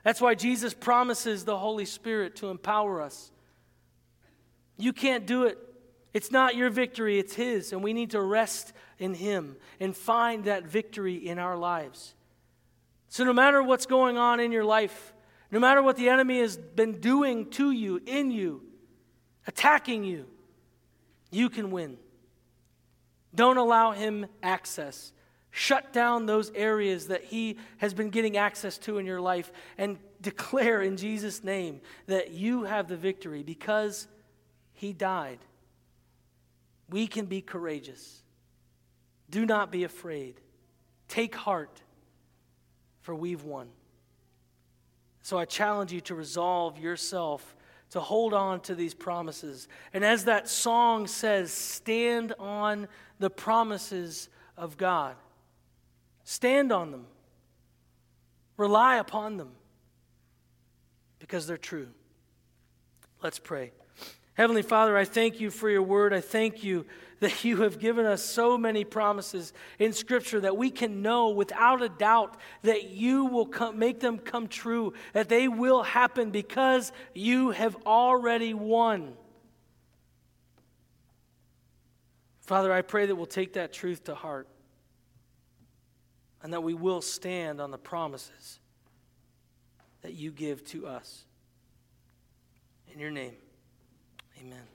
That's 0.04 0.22
why 0.22 0.36
Jesus 0.36 0.74
promises 0.74 1.46
the 1.46 1.58
Holy 1.58 1.86
Spirit 1.86 2.36
to 2.38 2.50
empower 2.50 3.02
us. 3.02 3.32
You 4.78 4.94
can't 4.94 5.26
do 5.26 5.44
it. 5.44 5.58
It's 6.14 6.30
not 6.30 6.56
your 6.56 6.70
victory, 6.70 7.18
it's 7.18 7.34
His, 7.34 7.74
and 7.74 7.84
we 7.84 7.94
need 7.94 8.12
to 8.12 8.22
rest 8.22 8.74
in 9.00 9.16
Him 9.16 9.56
and 9.80 9.96
find 9.96 10.46
that 10.46 10.66
victory 10.66 11.16
in 11.16 11.40
our 11.40 11.58
lives. 11.58 12.14
So, 13.10 13.24
no 13.24 13.34
matter 13.34 13.64
what's 13.64 13.86
going 13.86 14.18
on 14.18 14.40
in 14.40 14.52
your 14.52 14.66
life, 14.66 15.14
no 15.50 15.60
matter 15.60 15.82
what 15.82 15.96
the 15.96 16.10
enemy 16.10 16.40
has 16.40 16.58
been 16.58 17.00
doing 17.00 17.50
to 17.52 17.72
you, 17.72 18.02
in 18.06 18.32
you, 18.32 18.62
attacking 19.48 20.04
you, 20.04 20.26
you 21.32 21.50
can 21.50 21.72
win. 21.72 21.98
Don't 23.34 23.58
allow 23.58 23.92
him 23.92 24.28
access. 24.42 25.12
Shut 25.56 25.94
down 25.94 26.26
those 26.26 26.52
areas 26.56 27.08
that 27.08 27.26
He 27.26 27.58
has 27.78 27.94
been 27.94 28.10
getting 28.10 28.38
access 28.38 28.80
to 28.80 28.98
in 28.98 29.06
your 29.06 29.22
life 29.22 29.52
and 29.78 30.00
declare 30.20 30.82
in 30.82 30.98
Jesus' 30.98 31.44
name 31.44 31.80
that 32.08 32.32
you 32.32 32.64
have 32.64 32.88
the 32.88 32.98
victory 32.98 33.44
because 33.44 34.08
He 34.74 34.94
died. 34.94 35.38
We 36.90 37.06
can 37.06 37.28
be 37.28 37.40
courageous. 37.42 38.24
Do 39.30 39.46
not 39.46 39.72
be 39.72 39.84
afraid. 39.84 40.42
Take 41.08 41.36
heart, 41.36 41.84
for 43.02 43.14
we've 43.14 43.44
won. 43.44 43.70
So 45.22 45.38
I 45.38 45.46
challenge 45.46 45.94
you 45.94 46.02
to 46.02 46.16
resolve 46.16 46.80
yourself 46.80 47.56
to 47.92 48.00
hold 48.00 48.34
on 48.34 48.60
to 48.60 48.74
these 48.74 48.96
promises. 48.96 49.68
And 49.94 50.04
as 50.04 50.26
that 50.26 50.50
song 50.50 51.06
says, 51.06 51.54
stand 51.54 52.34
on 52.40 52.88
the 53.20 53.30
promises 53.30 54.30
of 54.58 54.78
God. 54.78 55.16
Stand 56.24 56.72
on 56.72 56.92
them. 56.92 57.06
Rely 58.58 58.98
upon 58.98 59.38
them 59.38 59.52
because 61.20 61.48
they're 61.48 61.58
true. 61.58 61.90
Let's 63.22 63.40
pray. 63.40 63.72
Heavenly 64.36 64.62
Father, 64.62 64.98
I 64.98 65.06
thank 65.06 65.40
you 65.40 65.52
for 65.52 65.70
your 65.70 65.82
word. 65.82 66.14
I 66.14 66.22
thank 66.22 66.64
you 66.64 66.86
that 67.20 67.46
you 67.46 67.62
have 67.62 67.80
given 67.80 68.06
us 68.06 68.22
so 68.22 68.58
many 68.58 68.84
promises 68.84 69.54
in 69.80 69.94
Scripture 69.94 70.42
that 70.42 70.58
we 70.58 70.70
can 70.70 71.02
know 71.02 71.30
without 71.30 71.82
a 71.82 71.88
doubt 71.88 72.36
that 72.64 72.90
you 72.90 73.26
will 73.26 73.46
come, 73.46 73.80
make 73.80 74.02
them 74.02 74.18
come 74.18 74.48
true, 74.48 74.94
that 75.14 75.30
they 75.30 75.48
will 75.48 75.84
happen 75.84 76.32
because 76.32 76.92
you 77.14 77.52
have 77.52 77.78
already 77.86 78.54
won. 78.54 79.14
Father, 82.42 82.74
I 82.74 82.82
pray 82.82 83.06
that 83.06 83.16
we'll 83.16 83.26
take 83.26 83.54
that 83.54 83.72
truth 83.72 84.04
to 84.06 84.16
heart 84.16 84.50
and 86.44 86.54
that 86.54 86.62
we 86.62 86.74
will 86.74 87.02
stand 87.02 87.60
on 87.62 87.72
the 87.72 87.78
promises 87.78 88.60
that 90.02 90.14
you 90.14 90.30
give 90.30 90.64
to 90.66 90.86
us. 90.86 91.24
In 92.94 93.00
your 93.00 93.12
name. 93.12 93.36
Amen. 94.40 94.73